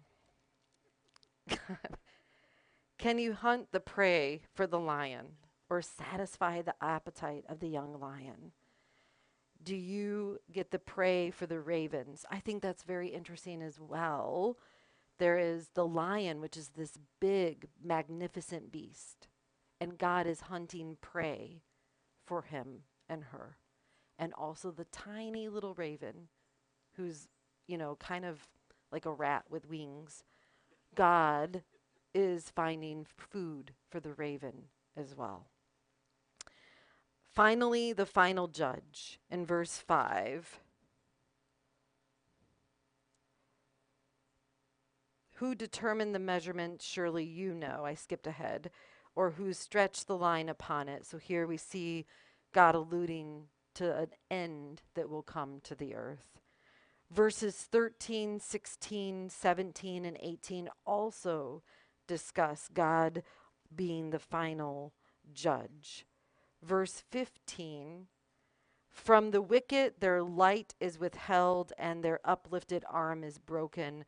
Can 2.98 3.18
you 3.18 3.34
hunt 3.34 3.72
the 3.72 3.80
prey 3.80 4.40
for 4.54 4.66
the 4.66 4.80
lion 4.80 5.26
or 5.68 5.82
satisfy 5.82 6.62
the 6.62 6.74
appetite 6.80 7.44
of 7.48 7.60
the 7.60 7.68
young 7.68 8.00
lion? 8.00 8.52
Do 9.62 9.76
you 9.76 10.38
get 10.50 10.70
the 10.70 10.78
prey 10.78 11.30
for 11.30 11.46
the 11.46 11.60
ravens? 11.60 12.24
I 12.30 12.40
think 12.40 12.62
that's 12.62 12.84
very 12.84 13.08
interesting 13.08 13.62
as 13.62 13.78
well 13.80 14.58
there 15.18 15.38
is 15.38 15.70
the 15.74 15.86
lion, 15.86 16.40
which 16.40 16.56
is 16.56 16.68
this 16.68 16.98
big, 17.20 17.68
magnificent 17.82 18.70
beast. 18.70 19.28
And 19.80 19.98
God 19.98 20.26
is 20.26 20.42
hunting 20.42 20.96
prey 21.00 21.62
for 22.24 22.42
him 22.42 22.82
and 23.08 23.24
her. 23.24 23.56
And 24.18 24.32
also 24.34 24.70
the 24.70 24.84
tiny 24.84 25.48
little 25.48 25.74
raven, 25.74 26.28
who's, 26.96 27.28
you 27.66 27.78
know, 27.78 27.96
kind 27.96 28.24
of 28.24 28.46
like 28.92 29.06
a 29.06 29.12
rat 29.12 29.44
with 29.50 29.68
wings. 29.68 30.24
God 30.94 31.62
is 32.14 32.50
finding 32.50 33.06
food 33.16 33.72
for 33.90 34.00
the 34.00 34.12
raven 34.14 34.64
as 34.96 35.14
well. 35.16 35.46
Finally, 37.32 37.92
the 37.92 38.06
final 38.06 38.48
judge 38.48 39.20
in 39.30 39.44
verse 39.44 39.76
5 39.78 40.60
Who 45.36 45.54
determined 45.54 46.14
the 46.14 46.18
measurement? 46.18 46.80
Surely 46.80 47.22
you 47.22 47.52
know. 47.52 47.82
I 47.84 47.94
skipped 47.94 48.26
ahead. 48.26 48.70
Or 49.14 49.32
who 49.32 49.52
stretched 49.52 50.06
the 50.06 50.16
line 50.16 50.48
upon 50.48 50.88
it? 50.88 51.04
So 51.04 51.18
here 51.18 51.46
we 51.46 51.58
see 51.58 52.06
God 52.52 52.74
alluding 52.74 53.48
to 53.74 53.94
an 53.94 54.08
end 54.30 54.80
that 54.94 55.10
will 55.10 55.22
come 55.22 55.60
to 55.64 55.74
the 55.74 55.94
earth. 55.94 56.40
Verses 57.10 57.54
13, 57.70 58.40
16, 58.40 59.30
17, 59.30 60.04
and 60.04 60.18
18 60.20 60.68
also 60.84 61.62
discuss 62.08 62.68
God 62.72 63.22
being 63.74 64.10
the 64.10 64.18
final 64.18 64.92
judge. 65.32 66.04
Verse 66.62 67.04
15 67.10 68.06
From 68.90 69.30
the 69.30 69.42
wicked 69.42 69.94
their 70.00 70.22
light 70.22 70.74
is 70.80 70.98
withheld, 70.98 71.72
and 71.78 72.02
their 72.02 72.20
uplifted 72.24 72.84
arm 72.90 73.22
is 73.22 73.38
broken. 73.38 74.04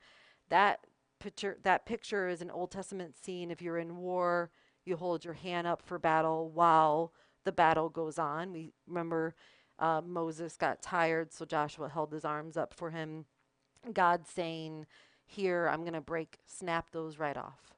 That 0.49 0.81
picture 1.21 1.59
that 1.63 1.87
picture 1.87 2.29
is 2.29 2.43
an 2.43 2.51
Old 2.51 2.71
Testament 2.73 3.17
scene. 3.17 3.51
If 3.51 3.63
you're 3.63 3.79
in 3.79 3.99
war, 3.99 4.51
you 4.85 4.97
hold 4.97 5.25
your 5.25 5.35
hand 5.35 5.67
up 5.67 5.83
for 5.83 5.99
battle 5.99 6.51
while 6.51 7.13
the 7.45 7.53
battle 7.53 7.89
goes 7.89 8.19
on. 8.19 8.53
We 8.53 8.73
remember 8.87 9.35
uh, 9.79 10.03
Moses 10.05 10.57
got 10.57 10.83
tired, 10.83 11.33
so 11.33 11.45
Joshua 11.45 11.89
held 11.89 12.13
his 12.13 12.25
arms 12.25 12.57
up 12.57 12.75
for 12.75 12.91
him. 12.91 13.27
God 13.93 14.27
saying, 14.27 14.87
Here, 15.25 15.69
I'm 15.69 15.83
going 15.83 15.93
to 15.93 16.01
break, 16.01 16.39
snap 16.47 16.91
those 16.91 17.19
right 17.19 17.37
off, 17.37 17.75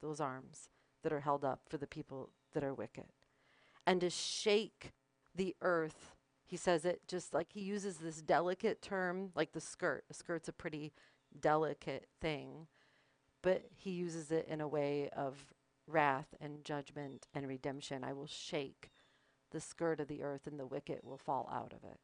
those 0.00 0.20
arms 0.20 0.68
that 1.02 1.12
are 1.12 1.20
held 1.20 1.44
up 1.44 1.60
for 1.68 1.78
the 1.78 1.86
people 1.86 2.30
that 2.52 2.64
are 2.64 2.74
wicked. 2.74 3.06
And 3.86 4.00
to 4.02 4.10
shake 4.10 4.92
the 5.34 5.56
earth, 5.62 6.14
he 6.46 6.56
says 6.56 6.84
it 6.84 7.02
just 7.08 7.32
like 7.32 7.48
he 7.52 7.60
uses 7.60 7.96
this 7.96 8.20
delicate 8.20 8.82
term, 8.82 9.30
like 9.34 9.52
the 9.52 9.60
skirt. 9.60 10.04
A 10.10 10.14
skirt's 10.14 10.48
a 10.48 10.52
pretty 10.52 10.92
delicate 11.40 12.08
thing 12.20 12.66
but 13.42 13.64
he 13.76 13.90
uses 13.90 14.30
it 14.30 14.46
in 14.48 14.60
a 14.60 14.68
way 14.68 15.08
of 15.16 15.46
wrath 15.86 16.34
and 16.40 16.64
judgment 16.64 17.26
and 17.34 17.48
redemption. 17.48 18.04
I 18.04 18.12
will 18.12 18.26
shake 18.26 18.90
the 19.50 19.60
skirt 19.60 20.00
of 20.00 20.08
the 20.08 20.22
earth, 20.22 20.46
and 20.46 20.58
the 20.58 20.66
wicked 20.66 21.00
will 21.02 21.18
fall 21.18 21.48
out 21.52 21.72
of 21.72 21.84
it. 21.84 22.00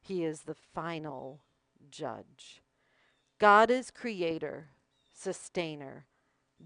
He 0.00 0.24
is 0.24 0.42
the 0.42 0.54
final 0.54 1.40
judge. 1.90 2.62
God 3.38 3.70
is 3.70 3.90
creator, 3.90 4.68
sustainer, 5.14 6.06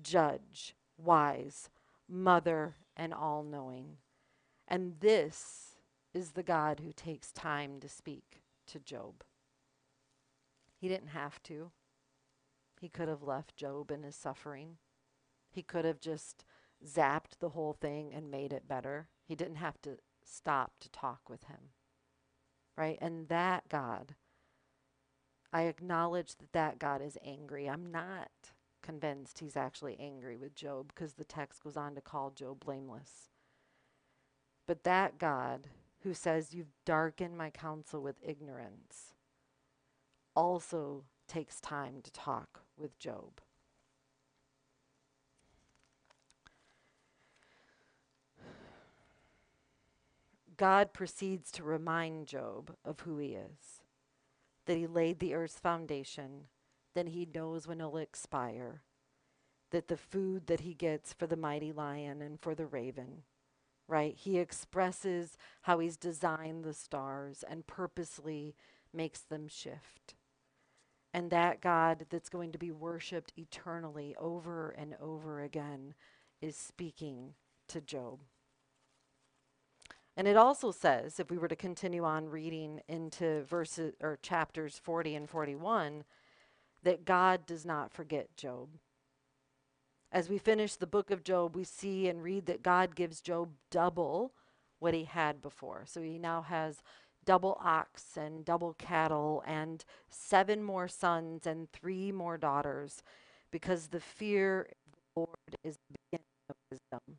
judge, 0.03 0.75
wise, 0.96 1.70
mother, 2.09 2.77
and 2.96 3.12
all 3.12 3.42
knowing. 3.42 3.99
And 4.68 4.94
this 5.01 5.77
is 6.14 6.31
the 6.31 6.42
God 6.42 6.81
who 6.81 6.92
takes 6.92 7.33
time 7.33 7.79
to 7.81 7.88
speak 7.88 8.42
to 8.68 8.79
Job. 8.79 9.22
He 10.79 10.88
didn't 10.88 11.09
have 11.09 11.42
to. 11.44 11.70
He 12.81 12.88
could 12.88 13.09
have 13.09 13.22
left 13.22 13.57
Job 13.57 13.90
in 13.90 14.03
his 14.03 14.16
suffering. 14.16 14.77
He 15.51 15.62
could 15.62 15.85
have 15.85 16.01
just 16.01 16.44
zapped 16.87 17.38
the 17.40 17.51
whole 17.51 17.72
thing 17.72 18.12
and 18.14 18.31
made 18.31 18.53
it 18.53 18.68
better. 18.68 19.09
He 19.26 19.34
didn't 19.34 19.56
have 19.56 19.80
to 19.82 19.98
stop 20.24 20.72
to 20.80 20.90
talk 20.90 21.28
with 21.28 21.44
him. 21.44 21.70
Right? 22.76 22.98
And 23.00 23.28
that 23.28 23.68
God, 23.68 24.14
I 25.52 25.62
acknowledge 25.62 26.36
that 26.36 26.52
that 26.52 26.78
God 26.78 27.00
is 27.02 27.18
angry. 27.24 27.68
I'm 27.68 27.90
not 27.90 28.30
convinced 28.82 29.38
he's 29.38 29.56
actually 29.56 29.96
angry 29.98 30.36
with 30.36 30.54
Job 30.54 30.88
because 30.94 31.14
the 31.14 31.24
text 31.24 31.64
goes 31.64 31.76
on 31.76 31.94
to 31.94 32.00
call 32.00 32.30
Job 32.30 32.60
blameless. 32.60 33.30
But 34.66 34.84
that 34.84 35.18
God 35.18 35.68
who 36.02 36.14
says, 36.14 36.54
You've 36.54 36.72
darkened 36.84 37.36
my 37.36 37.50
counsel 37.50 38.02
with 38.02 38.16
ignorance, 38.24 39.14
also 40.34 41.04
takes 41.26 41.60
time 41.60 42.00
to 42.02 42.12
talk 42.12 42.60
with 42.76 42.98
Job. 42.98 43.40
God 50.57 50.92
proceeds 50.92 51.51
to 51.53 51.62
remind 51.62 52.27
Job 52.27 52.75
of 52.85 53.01
who 53.01 53.19
he 53.19 53.35
is, 53.35 53.83
that 54.66 54.77
he 54.77 54.87
laid 54.87 55.19
the 55.19 55.35
earth's 55.35 55.59
foundation, 55.59 56.45
that 56.95 57.09
he 57.09 57.29
knows 57.33 57.66
when 57.66 57.81
it'll 57.81 57.99
expire, 57.99 58.83
that 59.71 59.88
the 59.88 59.97
food 59.97 60.47
that 60.47 60.61
he 60.61 60.73
gets 60.73 61.12
for 61.12 61.27
the 61.27 61.37
mighty 61.37 61.73
lion 61.73 62.23
and 62.23 62.40
for 62.40 62.55
the 62.55 62.66
raven, 62.66 63.23
right? 63.87 64.14
He 64.16 64.38
expresses 64.38 65.37
how 65.62 65.79
he's 65.79 65.97
designed 65.97 66.64
the 66.64 66.73
stars 66.73 67.45
and 67.49 67.66
purposely 67.66 68.55
makes 68.92 69.21
them 69.21 69.49
shift. 69.49 70.14
And 71.12 71.31
that 71.31 71.61
God 71.61 72.07
that's 72.11 72.29
going 72.29 72.53
to 72.53 72.59
be 72.59 72.73
worshiped 72.73 73.33
eternally 73.37 74.14
over 74.19 74.71
and 74.71 74.97
over 75.01 75.40
again 75.40 75.95
is 76.40 76.57
speaking 76.57 77.35
to 77.69 77.81
Job. 77.81 78.21
And 80.16 80.26
it 80.26 80.37
also 80.37 80.70
says, 80.70 81.20
if 81.20 81.31
we 81.31 81.37
were 81.37 81.48
to 81.48 81.57
continue 81.57 82.05
on 82.05 82.31
reading 82.31 82.81
into 82.88 83.44
verses 83.44 83.94
or 84.00 84.18
chapters 84.22 84.81
40 84.83 85.14
and 85.14 85.29
41, 85.29 86.05
that 86.83 87.05
God 87.05 87.44
does 87.44 87.66
not 87.66 87.92
forget 87.92 88.35
Job. 88.37 88.68
As 90.11 90.31
we 90.31 90.38
finish 90.38 90.76
the 90.76 90.87
book 90.87 91.11
of 91.11 91.24
Job, 91.24 91.55
we 91.55 91.64
see 91.64 92.09
and 92.09 92.22
read 92.22 92.46
that 92.46 92.62
God 92.62 92.94
gives 92.94 93.20
Job 93.20 93.50
double 93.70 94.33
what 94.79 94.94
he 94.94 95.05
had 95.05 95.42
before. 95.42 95.83
So 95.85 96.00
he 96.00 96.18
now 96.18 96.42
has 96.42 96.83
double 97.26 97.59
ox 97.62 98.16
and 98.16 98.44
double 98.44 98.74
cattle 98.74 99.42
and 99.46 99.85
seven 100.09 100.62
more 100.62 100.88
sons 100.88 101.46
and 101.46 101.70
three 101.72 102.12
more 102.12 102.38
daughters 102.38 103.02
because 103.50 103.88
the 103.88 104.00
fear 104.00 104.61
of 104.61 104.92
the 104.92 105.20
Lord 105.20 105.57
is 105.64 105.76
the 105.90 105.98
beginning 106.11 106.26
of 106.48 106.57
wisdom. 106.70 107.18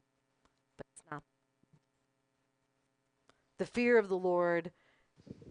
The 3.58 3.66
fear 3.66 3.98
of 3.98 4.10
the 4.10 4.18
Lord 4.18 4.72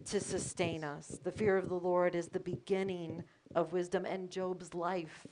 to 0.05 0.19
sustain 0.19 0.83
us. 0.83 1.19
The 1.23 1.31
fear 1.31 1.57
of 1.57 1.69
the 1.69 1.75
Lord 1.75 2.15
is 2.15 2.29
the 2.29 2.39
beginning 2.39 3.23
of 3.55 3.73
wisdom, 3.73 4.05
and 4.05 4.31
Job's 4.31 4.73
life 4.73 5.27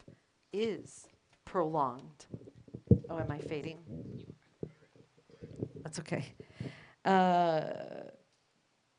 is 0.52 1.08
prolonged. 1.46 2.26
Oh, 3.10 3.20
am 3.20 3.32
I 3.32 3.40
fading? 3.40 3.80
That's 5.84 6.00
okay. 6.00 6.26
Uh, 7.06 7.64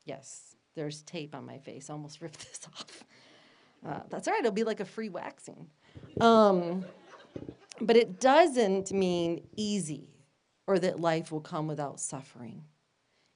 yes, 0.05 0.55
there's 0.75 1.01
tape 1.03 1.35
on 1.35 1.45
my 1.45 1.59
face. 1.59 1.89
I 1.89 1.93
almost 1.93 2.21
ripped 2.21 2.39
this 2.39 2.67
off. 2.73 3.03
Uh, 3.85 3.99
that's 4.09 4.27
all 4.27 4.33
right, 4.33 4.39
it'll 4.39 4.51
be 4.51 4.63
like 4.63 4.79
a 4.79 4.85
free 4.85 5.09
waxing. 5.09 5.67
Um, 6.19 6.83
but 7.79 7.95
it 7.95 8.19
doesn't 8.19 8.91
mean 8.91 9.47
easy 9.55 10.09
or 10.65 10.79
that 10.79 10.99
life 10.99 11.31
will 11.31 11.41
come 11.41 11.67
without 11.67 11.99
suffering. 11.99 12.63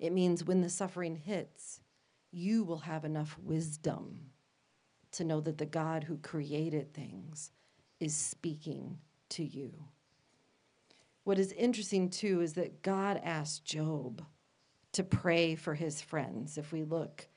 It 0.02 0.12
means 0.12 0.44
when 0.44 0.62
the 0.62 0.70
suffering 0.70 1.16
hits, 1.16 1.80
you 2.32 2.64
will 2.64 2.80
have 2.80 3.06
enough 3.06 3.38
wisdom 3.38 4.32
to 5.12 5.24
know 5.24 5.40
that 5.42 5.60
the 5.60 5.66
God 5.66 6.06
who 6.06 6.18
created 6.18 6.92
things 6.92 7.52
is 8.00 8.16
speaking 8.16 8.98
to 9.30 9.44
you. 9.44 9.72
What 11.24 11.38
is 11.38 11.52
interesting 11.52 12.10
too 12.10 12.42
is 12.42 12.54
that 12.54 12.82
God 12.82 13.22
asked 13.24 13.64
Job 13.64 14.26
to 14.94 15.04
pray 15.04 15.54
for 15.54 15.76
his 15.76 16.02
friends. 16.02 16.58
If 16.58 16.72
we 16.72 16.84
look, 16.84 17.28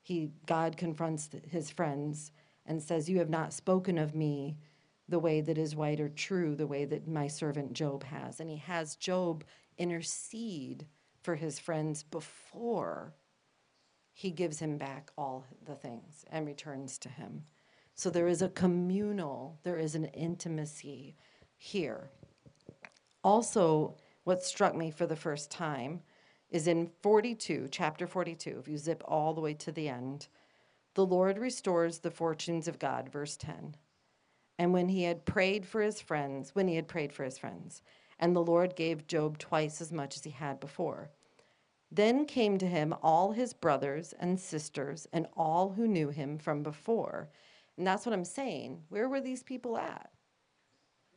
he 0.00 0.32
God 0.46 0.78
confronts 0.78 1.28
his 1.46 1.70
friends 1.70 2.32
and 2.64 2.82
says, 2.82 3.10
"You 3.10 3.18
have 3.18 3.28
not 3.28 3.52
spoken 3.52 3.98
of 3.98 4.14
me 4.14 4.56
the 5.06 5.18
way 5.18 5.42
that 5.42 5.58
is 5.58 5.76
right 5.76 6.00
or 6.00 6.08
true, 6.08 6.56
the 6.56 6.66
way 6.66 6.86
that 6.86 7.06
my 7.06 7.26
servant 7.26 7.74
Job 7.74 8.04
has." 8.04 8.40
And 8.40 8.48
he 8.48 8.56
has 8.56 8.96
Job 8.96 9.44
intercede 9.76 10.86
for 11.24 11.34
his 11.34 11.58
friends 11.58 12.02
before 12.02 13.14
he 14.12 14.30
gives 14.30 14.60
him 14.60 14.78
back 14.78 15.10
all 15.18 15.44
the 15.66 15.74
things 15.74 16.24
and 16.30 16.46
returns 16.46 16.98
to 16.98 17.08
him. 17.08 17.42
So 17.94 18.10
there 18.10 18.28
is 18.28 18.42
a 18.42 18.48
communal, 18.48 19.58
there 19.64 19.78
is 19.78 19.94
an 19.94 20.04
intimacy 20.06 21.16
here. 21.56 22.10
Also, 23.24 23.96
what 24.24 24.44
struck 24.44 24.76
me 24.76 24.90
for 24.90 25.06
the 25.06 25.16
first 25.16 25.50
time 25.50 26.02
is 26.50 26.68
in 26.68 26.90
42, 27.02 27.68
chapter 27.70 28.06
42, 28.06 28.58
if 28.60 28.68
you 28.68 28.76
zip 28.76 29.02
all 29.06 29.32
the 29.32 29.40
way 29.40 29.54
to 29.54 29.72
the 29.72 29.88
end, 29.88 30.28
the 30.94 31.06
Lord 31.06 31.38
restores 31.38 31.98
the 31.98 32.10
fortunes 32.10 32.68
of 32.68 32.78
God, 32.78 33.08
verse 33.10 33.36
10. 33.36 33.76
And 34.58 34.72
when 34.72 34.88
he 34.88 35.02
had 35.02 35.24
prayed 35.24 35.66
for 35.66 35.80
his 35.80 36.00
friends, 36.00 36.54
when 36.54 36.68
he 36.68 36.76
had 36.76 36.86
prayed 36.86 37.12
for 37.12 37.24
his 37.24 37.38
friends, 37.38 37.82
and 38.18 38.34
the 38.34 38.42
Lord 38.42 38.76
gave 38.76 39.06
Job 39.06 39.38
twice 39.38 39.80
as 39.80 39.92
much 39.92 40.16
as 40.16 40.24
he 40.24 40.30
had 40.30 40.60
before. 40.60 41.10
Then 41.90 42.24
came 42.26 42.58
to 42.58 42.66
him 42.66 42.94
all 43.02 43.32
his 43.32 43.52
brothers 43.52 44.14
and 44.18 44.40
sisters 44.40 45.06
and 45.12 45.26
all 45.36 45.70
who 45.70 45.86
knew 45.86 46.08
him 46.08 46.38
from 46.38 46.62
before. 46.62 47.28
And 47.76 47.86
that's 47.86 48.04
what 48.04 48.12
I'm 48.12 48.24
saying. 48.24 48.82
Where 48.88 49.08
were 49.08 49.20
these 49.20 49.42
people 49.42 49.76
at? 49.76 50.10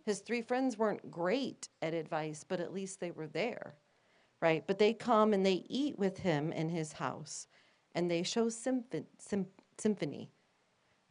His 0.06 0.20
three 0.20 0.42
friends 0.42 0.78
weren't 0.78 1.12
great 1.12 1.70
at 1.82 1.94
advice, 1.94 2.46
but 2.48 2.60
at 2.60 2.74
least 2.74 3.00
they 3.00 3.12
were 3.12 3.28
there, 3.28 3.76
right? 4.42 4.66
But 4.66 4.80
they 4.80 4.94
come 4.94 5.34
and 5.34 5.46
they 5.46 5.66
eat 5.68 5.98
with 6.00 6.20
him 6.20 6.52
in 6.52 6.70
his 6.70 6.94
house 6.94 7.48
and 7.94 8.10
they 8.10 8.24
show 8.24 8.50
symphony. 8.50 10.30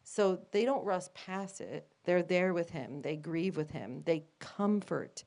So 0.05 0.40
they 0.53 0.64
don't 0.64 0.85
rush 0.85 1.07
past 1.14 1.61
it. 1.61 1.88
They're 2.05 2.22
there 2.22 2.55
with 2.55 2.70
him. 2.70 3.03
They 3.03 3.16
grieve 3.16 3.57
with 3.57 3.72
him. 3.72 4.03
They 4.07 4.27
comfort 4.38 5.25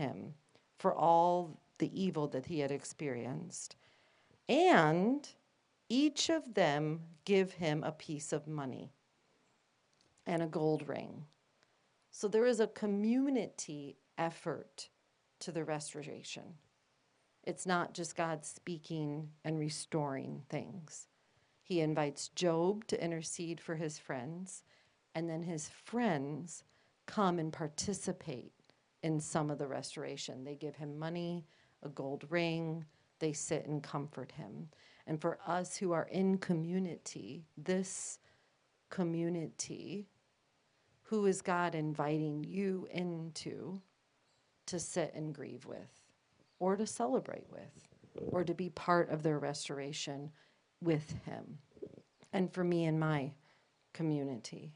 him 0.00 0.34
for 0.78 0.94
all 0.94 1.60
the 1.78 1.90
evil 2.02 2.26
that 2.28 2.46
he 2.46 2.60
had 2.60 2.70
experienced. 2.70 3.76
And 4.48 5.28
each 5.88 6.30
of 6.30 6.54
them 6.54 7.00
give 7.24 7.52
him 7.52 7.84
a 7.84 7.92
piece 7.92 8.32
of 8.32 8.48
money 8.48 8.92
and 10.26 10.42
a 10.42 10.46
gold 10.46 10.88
ring. 10.88 11.26
So 12.10 12.28
there 12.28 12.46
is 12.46 12.60
a 12.60 12.66
community 12.66 13.98
effort 14.16 14.88
to 15.40 15.52
the 15.52 15.64
restoration. 15.64 16.54
It's 17.44 17.66
not 17.66 17.94
just 17.94 18.16
God 18.16 18.44
speaking 18.44 19.28
and 19.44 19.58
restoring 19.58 20.42
things. 20.48 21.08
He 21.62 21.80
invites 21.80 22.28
Job 22.28 22.86
to 22.88 23.02
intercede 23.02 23.60
for 23.60 23.76
his 23.76 23.98
friends, 23.98 24.64
and 25.14 25.28
then 25.28 25.42
his 25.42 25.68
friends 25.68 26.64
come 27.06 27.38
and 27.38 27.52
participate 27.52 28.52
in 29.02 29.20
some 29.20 29.50
of 29.50 29.58
the 29.58 29.66
restoration. 29.66 30.44
They 30.44 30.54
give 30.54 30.76
him 30.76 30.98
money, 30.98 31.46
a 31.82 31.88
gold 31.88 32.24
ring, 32.28 32.84
they 33.18 33.32
sit 33.32 33.66
and 33.66 33.82
comfort 33.82 34.32
him. 34.32 34.68
And 35.06 35.20
for 35.20 35.38
us 35.46 35.76
who 35.76 35.92
are 35.92 36.08
in 36.10 36.38
community, 36.38 37.44
this 37.56 38.18
community, 38.90 40.06
who 41.02 41.26
is 41.26 41.42
God 41.42 41.74
inviting 41.74 42.44
you 42.44 42.86
into 42.92 43.80
to 44.66 44.78
sit 44.78 45.12
and 45.14 45.34
grieve 45.34 45.66
with, 45.66 46.04
or 46.60 46.76
to 46.76 46.86
celebrate 46.86 47.46
with, 47.50 47.88
or 48.28 48.44
to 48.44 48.54
be 48.54 48.70
part 48.70 49.10
of 49.10 49.22
their 49.22 49.38
restoration 49.38 50.30
with 50.80 51.14
Him? 51.24 51.58
And 52.32 52.52
for 52.52 52.62
me 52.62 52.84
and 52.84 53.00
my 53.00 53.32
community. 53.92 54.72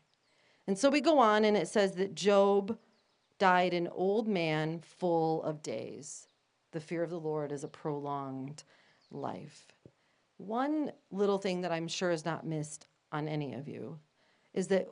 And 0.66 0.76
so 0.76 0.90
we 0.90 1.00
go 1.00 1.20
on, 1.20 1.44
and 1.44 1.56
it 1.56 1.68
says 1.68 1.92
that 1.92 2.16
Job 2.16 2.76
died 3.38 3.75
an 3.75 3.88
old 3.88 4.29
man 4.29 4.81
full 4.81 5.42
of 5.42 5.62
days. 5.62 6.27
The 6.73 6.81
fear 6.81 7.03
of 7.03 7.11
the 7.11 7.20
Lord 7.20 7.53
is 7.53 7.64
a 7.64 7.68
prolonged 7.68 8.64
life. 9.11 9.66
One 10.37 10.92
little 11.11 11.38
thing 11.38 11.61
that 11.61 11.73
I'm 11.73 11.88
sure 11.88 12.11
is 12.11 12.25
not 12.25 12.47
missed 12.47 12.87
on 13.12 13.29
any 13.29 13.55
of 13.55 13.68
you 13.68 13.99
is 14.53 14.68
that 14.68 14.88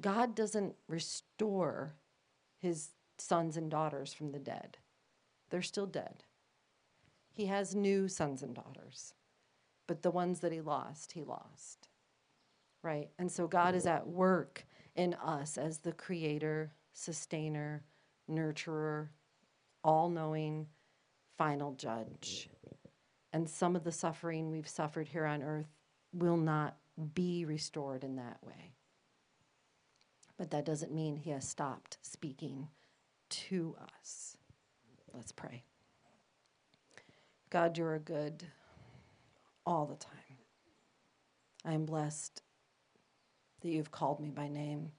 God 0.00 0.34
doesn't 0.34 0.74
restore 0.88 1.94
his 2.58 2.90
sons 3.18 3.56
and 3.56 3.70
daughters 3.70 4.12
from 4.12 4.32
the 4.32 4.38
dead. 4.38 4.78
they're 5.50 5.62
still 5.62 5.86
dead. 5.86 6.24
He 7.32 7.46
has 7.46 7.74
new 7.74 8.08
sons 8.08 8.42
and 8.42 8.54
daughters, 8.54 9.14
but 9.86 10.02
the 10.02 10.10
ones 10.10 10.40
that 10.40 10.52
he 10.52 10.60
lost, 10.60 11.12
he 11.12 11.22
lost. 11.22 11.88
Right? 12.82 13.10
And 13.18 13.30
so 13.30 13.46
God 13.46 13.74
is 13.74 13.86
at 13.86 14.06
work 14.06 14.66
in 14.94 15.14
us 15.14 15.58
as 15.58 15.78
the 15.78 15.92
creator, 15.92 16.72
sustainer, 16.96 17.84
nurturer, 18.28 19.08
all 19.84 20.08
knowing, 20.08 20.66
final 21.36 21.72
judge. 21.74 22.48
And 23.32 23.48
some 23.48 23.76
of 23.76 23.84
the 23.84 23.92
suffering 23.92 24.50
we've 24.50 24.68
suffered 24.68 25.08
here 25.08 25.26
on 25.26 25.42
earth 25.42 25.68
will 26.12 26.38
not 26.38 26.78
be 27.14 27.44
restored 27.44 28.02
in 28.02 28.16
that 28.16 28.38
way. 28.42 28.72
But 30.38 30.50
that 30.50 30.64
doesn't 30.64 30.92
mean 30.92 31.16
he 31.16 31.30
has 31.30 31.46
stopped 31.46 31.98
speaking 32.00 32.68
to 33.28 33.76
us. 33.98 34.38
Let's 35.12 35.32
pray. 35.32 35.64
God, 37.50 37.76
you're 37.76 37.98
good 37.98 38.44
all 39.66 39.84
the 39.84 39.96
time. 39.96 40.12
I 41.64 41.74
am 41.74 41.84
blessed 41.84 42.42
that 43.60 43.68
you've 43.68 43.90
called 43.90 44.20
me 44.20 44.30
by 44.30 44.48
name. 44.48 44.92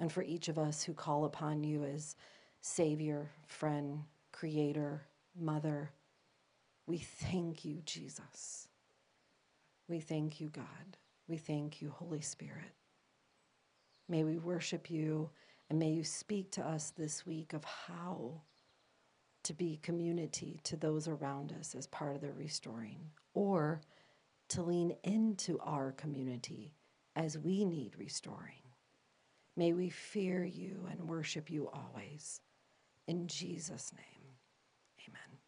And 0.00 0.10
for 0.10 0.22
each 0.22 0.48
of 0.48 0.58
us 0.58 0.82
who 0.82 0.94
call 0.94 1.26
upon 1.26 1.62
you 1.62 1.84
as 1.84 2.16
Savior, 2.62 3.30
friend, 3.46 4.00
Creator, 4.32 5.02
Mother, 5.38 5.92
we 6.86 6.98
thank 6.98 7.64
you, 7.64 7.82
Jesus. 7.84 8.66
We 9.88 10.00
thank 10.00 10.40
you, 10.40 10.48
God. 10.48 10.96
We 11.28 11.36
thank 11.36 11.82
you, 11.82 11.90
Holy 11.90 12.22
Spirit. 12.22 12.72
May 14.08 14.24
we 14.24 14.38
worship 14.38 14.90
you 14.90 15.30
and 15.68 15.78
may 15.78 15.90
you 15.90 16.02
speak 16.02 16.50
to 16.52 16.66
us 16.66 16.90
this 16.96 17.24
week 17.26 17.52
of 17.52 17.62
how 17.64 18.40
to 19.44 19.52
be 19.52 19.78
community 19.82 20.60
to 20.64 20.76
those 20.76 21.08
around 21.08 21.54
us 21.58 21.74
as 21.74 21.86
part 21.86 22.14
of 22.14 22.22
the 22.22 22.32
restoring, 22.32 22.98
or 23.34 23.80
to 24.48 24.62
lean 24.62 24.94
into 25.04 25.58
our 25.60 25.92
community 25.92 26.74
as 27.16 27.38
we 27.38 27.64
need 27.64 27.94
restoring. 27.98 28.69
May 29.60 29.74
we 29.74 29.90
fear 29.90 30.42
you 30.42 30.88
and 30.90 31.06
worship 31.06 31.50
you 31.50 31.68
always. 31.68 32.40
In 33.06 33.26
Jesus' 33.26 33.92
name, 33.94 34.24
amen. 35.06 35.39